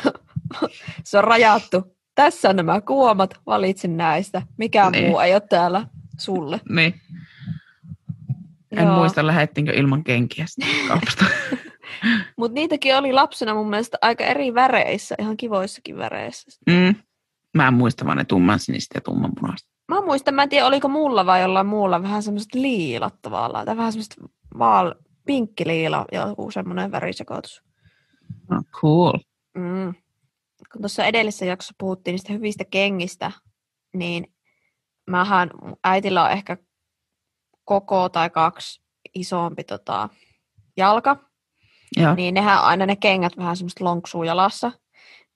se 1.03 1.17
on 1.17 1.23
rajattu. 1.23 1.95
Tässä 2.15 2.49
on 2.49 2.55
nämä 2.55 2.81
kuomat, 2.81 3.39
valitse 3.45 3.87
näistä. 3.87 4.41
Mikään 4.57 4.91
Niin. 4.91 5.07
muu 5.07 5.19
ei 5.19 5.33
ole 5.33 5.41
täällä 5.49 5.87
sulle. 6.19 6.61
Niin. 6.69 7.01
En 8.71 8.85
Joo. 8.85 8.95
muista, 8.97 9.27
lähettiinkö 9.27 9.71
ilman 9.73 10.03
kenkiä 10.03 10.45
kaupasta. 10.87 11.25
Mutta 12.37 12.55
niitäkin 12.55 12.95
oli 12.97 13.13
lapsena 13.13 13.53
mun 13.53 13.69
mielestä 13.69 13.97
aika 14.01 14.23
eri 14.23 14.53
väreissä, 14.53 15.15
ihan 15.19 15.37
kivoissakin 15.37 15.97
väreissä. 15.97 16.61
Mm. 16.67 16.95
Mä 17.55 17.67
en 17.67 17.73
muista 17.73 18.05
vaan 18.05 18.17
ne 18.17 18.25
tumman 18.25 18.59
sinistä 18.59 18.97
ja 18.97 19.01
tumman 19.01 19.31
punaista. 19.39 19.69
Mä 19.87 20.01
muistan, 20.01 20.33
mä 20.33 20.43
en 20.43 20.49
tiedä 20.49 20.65
oliko 20.65 20.87
mulla 20.87 21.25
vai 21.25 21.41
jollain 21.41 21.67
muulla 21.67 22.03
vähän 22.03 22.23
semmoiset 22.23 22.53
liilat 22.53 23.15
tavallaan, 23.21 23.65
tai 23.65 23.77
vähän 23.77 23.91
semmoista 23.91 24.15
vaal, 24.59 24.95
pinkkiliila, 25.25 26.05
joku 26.11 26.51
semmoinen 26.51 26.91
värisekoitus. 26.91 27.63
Oh, 28.51 28.63
cool. 28.81 29.17
Mm. 29.55 29.93
Kun 30.71 30.81
tuossa 30.81 31.05
edellisessä 31.05 31.45
jaksossa 31.45 31.75
puhuttiin 31.77 32.13
niistä 32.13 32.33
hyvistä 32.33 32.65
kengistä, 32.65 33.31
niin 33.93 34.33
mähän, 35.07 35.49
äitillä 35.83 36.23
on 36.23 36.31
ehkä 36.31 36.57
koko 37.65 38.09
tai 38.09 38.29
kaksi 38.29 38.81
isompi 39.15 39.63
tota, 39.63 40.09
jalka, 40.77 41.17
Joo. 41.97 42.15
niin 42.15 42.33
nehän 42.33 42.63
aina 42.63 42.85
ne 42.85 42.95
kengät 42.95 43.37
vähän 43.37 43.57
semmoista 43.57 43.83
lonksuu 43.83 44.23
jalassa, 44.23 44.71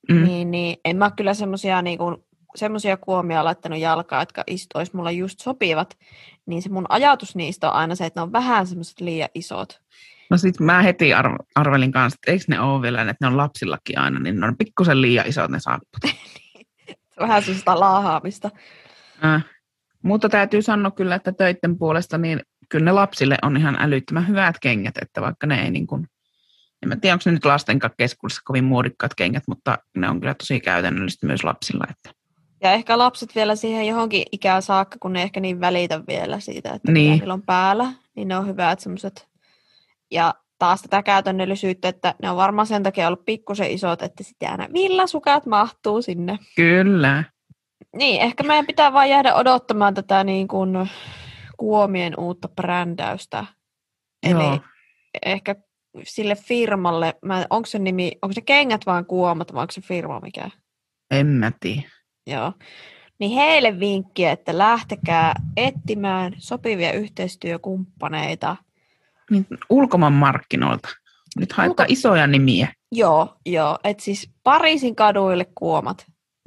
Mm. 0.09 0.23
niin, 0.23 0.51
niin 0.51 0.77
en 0.85 0.97
mä 0.97 1.11
kyllä 1.11 1.33
semmoisia 1.33 1.81
niinku, 1.81 2.25
semmosia 2.55 2.97
kuomia 2.97 3.43
laittanut 3.43 3.79
jalkaa, 3.79 4.21
jotka 4.21 4.43
istuis 4.47 4.93
mulla 4.93 5.11
just 5.11 5.39
sopivat, 5.39 5.97
niin 6.45 6.61
se 6.61 6.69
mun 6.69 6.85
ajatus 6.89 7.35
niistä 7.35 7.69
on 7.69 7.75
aina 7.75 7.95
se, 7.95 8.05
että 8.05 8.19
ne 8.19 8.23
on 8.23 8.31
vähän 8.31 8.67
semmoiset 8.67 8.99
liian 8.99 9.29
isot. 9.35 9.81
No 10.29 10.37
sit 10.37 10.59
mä 10.59 10.81
heti 10.81 11.13
arv- 11.13 11.45
arvelin 11.55 11.91
kanssa, 11.91 12.17
että 12.17 12.31
eikö 12.31 12.43
ne 12.47 12.59
ole 12.59 12.81
vielä, 12.81 13.01
että 13.01 13.15
ne 13.21 13.27
on 13.27 13.37
lapsillakin 13.37 13.99
aina, 13.99 14.19
niin 14.19 14.39
ne 14.39 14.47
on 14.47 14.57
pikkusen 14.57 15.01
liian 15.01 15.27
isot 15.27 15.51
ne 15.51 15.59
saapput. 15.59 16.01
Vähän 17.19 17.43
semmoista 17.43 17.79
laahaamista. 17.79 18.51
Äh. 19.25 19.45
Mutta 20.03 20.29
täytyy 20.29 20.61
sanoa 20.61 20.91
kyllä, 20.91 21.15
että 21.15 21.31
töiden 21.31 21.77
puolesta, 21.77 22.17
niin 22.17 22.41
kyllä 22.69 22.85
ne 22.85 22.91
lapsille 22.91 23.37
on 23.41 23.57
ihan 23.57 23.77
älyttömän 23.79 24.27
hyvät 24.27 24.55
kengät, 24.61 24.97
että 25.01 25.21
vaikka 25.21 25.47
ne 25.47 25.63
ei 25.63 25.71
niin 25.71 25.87
kuin, 25.87 26.07
en 26.83 26.89
mä 26.89 26.95
tiedä, 26.95 27.13
onko 27.13 27.23
ne 27.25 27.31
nyt 27.31 27.45
lasten 27.45 27.79
keskuudessa 27.97 28.41
kovin 28.45 28.63
muodikkaat 28.63 29.15
kengät, 29.15 29.43
mutta 29.47 29.77
ne 29.97 30.09
on 30.09 30.19
kyllä 30.19 30.33
tosi 30.33 30.59
käytännöllistä 30.59 31.27
myös 31.27 31.43
lapsilla. 31.43 31.85
Että. 31.89 32.19
Ja 32.61 32.71
ehkä 32.71 32.97
lapset 32.97 33.35
vielä 33.35 33.55
siihen 33.55 33.87
johonkin 33.87 34.23
ikään 34.31 34.61
saakka, 34.61 34.97
kun 34.99 35.13
ne 35.13 35.21
ehkä 35.23 35.39
niin 35.39 35.59
välitä 35.59 36.01
vielä 36.07 36.39
siitä, 36.39 36.73
että 36.73 36.91
Niin. 36.91 37.11
mitä 37.11 37.21
niillä 37.21 37.33
on 37.33 37.41
päällä, 37.41 37.93
niin 38.15 38.27
ne 38.27 38.37
on 38.37 38.47
hyvät 38.47 38.79
semmoiset. 38.79 39.27
Ja 40.11 40.33
taas 40.59 40.81
tätä 40.81 41.03
käytännöllisyyttä, 41.03 41.87
että 41.87 42.15
ne 42.21 42.29
on 42.29 42.37
varmaan 42.37 42.67
sen 42.67 42.83
takia 42.83 43.07
ollut 43.07 43.25
pikkusen 43.25 43.71
isot, 43.71 44.01
että 44.01 44.23
sitten 44.23 44.51
aina 44.51 44.67
villasukat 44.73 45.45
mahtuu 45.45 46.01
sinne. 46.01 46.39
Kyllä. 46.55 47.23
Niin, 47.95 48.21
ehkä 48.21 48.43
meidän 48.43 48.67
pitää 48.67 48.93
vaan 48.93 49.09
jäädä 49.09 49.35
odottamaan 49.35 49.93
tätä 49.93 50.23
niin 50.23 50.47
kuin 50.47 50.89
kuomien 51.57 52.19
uutta 52.19 52.47
brändäystä. 52.47 53.45
Eli 54.23 54.43
Joo. 54.43 54.59
ehkä 55.25 55.55
sille 56.03 56.35
firmalle, 56.35 57.13
mä, 57.25 57.45
onko 57.49 57.65
se 57.65 57.79
nimi, 57.79 58.11
onko 58.21 58.33
se 58.33 58.41
kengät 58.41 58.85
vaan 58.85 59.05
kuomat 59.05 59.53
vai 59.53 59.61
onko 59.61 59.71
se 59.71 59.81
firma 59.81 60.19
mikä? 60.19 60.49
En 61.11 61.27
mä 61.27 61.51
tiedä. 61.59 61.81
Joo. 62.27 62.53
Niin 63.19 63.31
heille 63.31 63.79
vinkkiä, 63.79 64.31
että 64.31 64.57
lähtekää 64.57 65.33
etsimään 65.57 66.33
sopivia 66.37 66.91
yhteistyökumppaneita. 66.93 68.55
Niin, 69.31 69.45
ulkomaan 69.69 70.13
markkinoilta. 70.13 70.89
Nyt 71.39 71.51
haittaa 71.51 71.83
Ulko- 71.83 71.93
isoja 71.93 72.27
nimiä. 72.27 72.73
Joo, 72.91 73.35
joo. 73.45 73.79
Et 73.83 73.99
siis 73.99 74.29
Pariisin 74.43 74.95
kaduille 74.95 75.45
kuomat 75.55 76.05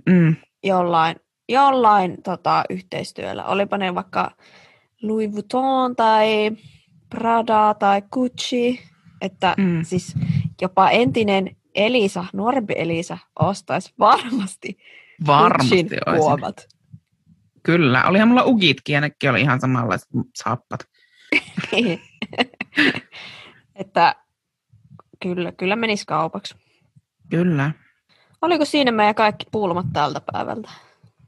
Mm. 0.08 0.36
jollain 0.64 1.16
jollain 1.48 2.22
tota, 2.22 2.64
yhteistyöllä. 2.70 3.44
Olipa 3.44 3.78
ne 3.78 3.94
vaikka 3.94 4.30
Louis 5.02 5.32
Vuitton 5.32 5.96
tai 5.96 6.50
Prada 7.10 7.74
tai 7.78 8.02
Gucci, 8.12 8.80
että 9.20 9.54
mm. 9.58 9.84
siis 9.84 10.14
jopa 10.62 10.90
entinen 10.90 11.56
Elisa, 11.74 12.24
nuorempi 12.32 12.74
Elisa, 12.76 13.18
ostaisi 13.38 13.94
varmasti 13.98 14.78
Varmasti 15.26 15.86
huomat. 16.16 16.68
Kyllä, 17.62 18.04
olihan 18.04 18.28
mulla 18.28 18.44
ugitkin 18.44 18.94
ja 18.94 19.00
nekin 19.00 19.30
oli 19.30 19.40
ihan 19.40 19.60
samanlaiset 19.60 20.08
saappat. 20.34 20.80
että 23.74 24.14
kyllä, 25.22 25.52
kyllä 25.52 25.76
menisi 25.76 26.06
kaupaksi. 26.06 26.54
Kyllä. 27.30 27.72
Oliko 28.42 28.64
siinä 28.64 28.92
meidän 28.92 29.14
kaikki 29.14 29.46
pulmat 29.52 29.86
tältä 29.92 30.20
päivältä? 30.32 30.70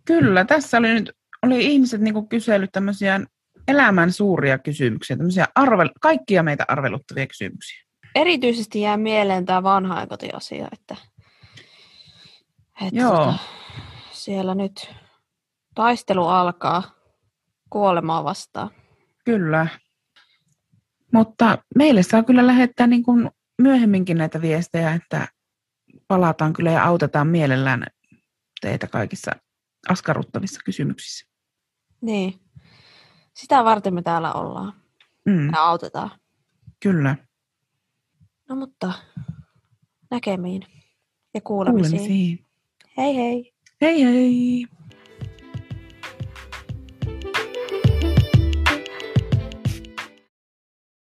Kyllä, 0.05 0.45
tässä 0.45 0.79
oli 0.79 0.95
nyt 0.95 1.13
oli 1.43 1.65
ihmiset 1.65 2.01
niinku 2.01 2.27
kysellyt 2.27 2.73
tämmöisiä 2.73 3.21
elämän 3.69 4.13
suuria 4.13 4.59
kysymyksiä, 4.59 5.17
tämmöisiä 5.17 5.47
arvel, 5.55 5.91
kaikkia 6.01 6.43
meitä 6.43 6.65
arveluttavia 6.69 7.27
kysymyksiä. 7.27 7.85
Erityisesti 8.15 8.81
jää 8.81 8.97
mieleen 8.97 9.47
tämä 9.47 9.63
vanhainkotiasia, 9.63 10.69
että, 10.73 10.97
että 12.87 13.01
Joo. 13.01 13.17
Tota, 13.17 13.39
siellä 14.13 14.55
nyt 14.55 14.91
taistelu 15.75 16.27
alkaa 16.27 16.83
kuolemaa 17.71 18.25
vastaan. 18.25 18.71
Kyllä. 19.25 19.67
Mutta 21.13 21.59
meille 21.75 22.03
saa 22.03 22.23
kyllä 22.23 22.47
lähettää 22.47 22.87
niin 22.87 23.03
kuin 23.03 23.31
myöhemminkin 23.63 24.19
näitä 24.19 24.43
viestejä, 24.43 24.93
että 24.93 25.29
palataan 26.09 26.53
kyllä 26.53 26.71
ja 26.71 26.85
autetaan 26.85 27.27
mielellään 27.27 27.87
teitä 28.61 28.87
kaikissa 28.87 29.33
askarruttavissa 29.89 30.61
kysymyksissä. 30.65 31.27
Niin. 32.01 32.48
Sitä 33.39 33.65
varten 33.65 33.95
me 33.95 34.03
täällä 34.03 34.33
ollaan 34.33 34.73
Mm, 35.25 35.47
ja 35.53 35.63
autetaan. 35.63 36.11
kyllä. 36.81 37.17
No 38.49 38.57
mutta 38.57 38.93
näkemiin 40.11 40.63
ja 41.35 41.41
kuulemisiin. 41.41 41.99
Kuulemisiin. 41.99 42.47
Hei 42.97 43.17
hei! 43.17 43.53
Hei 43.81 44.05
hei! 44.05 44.67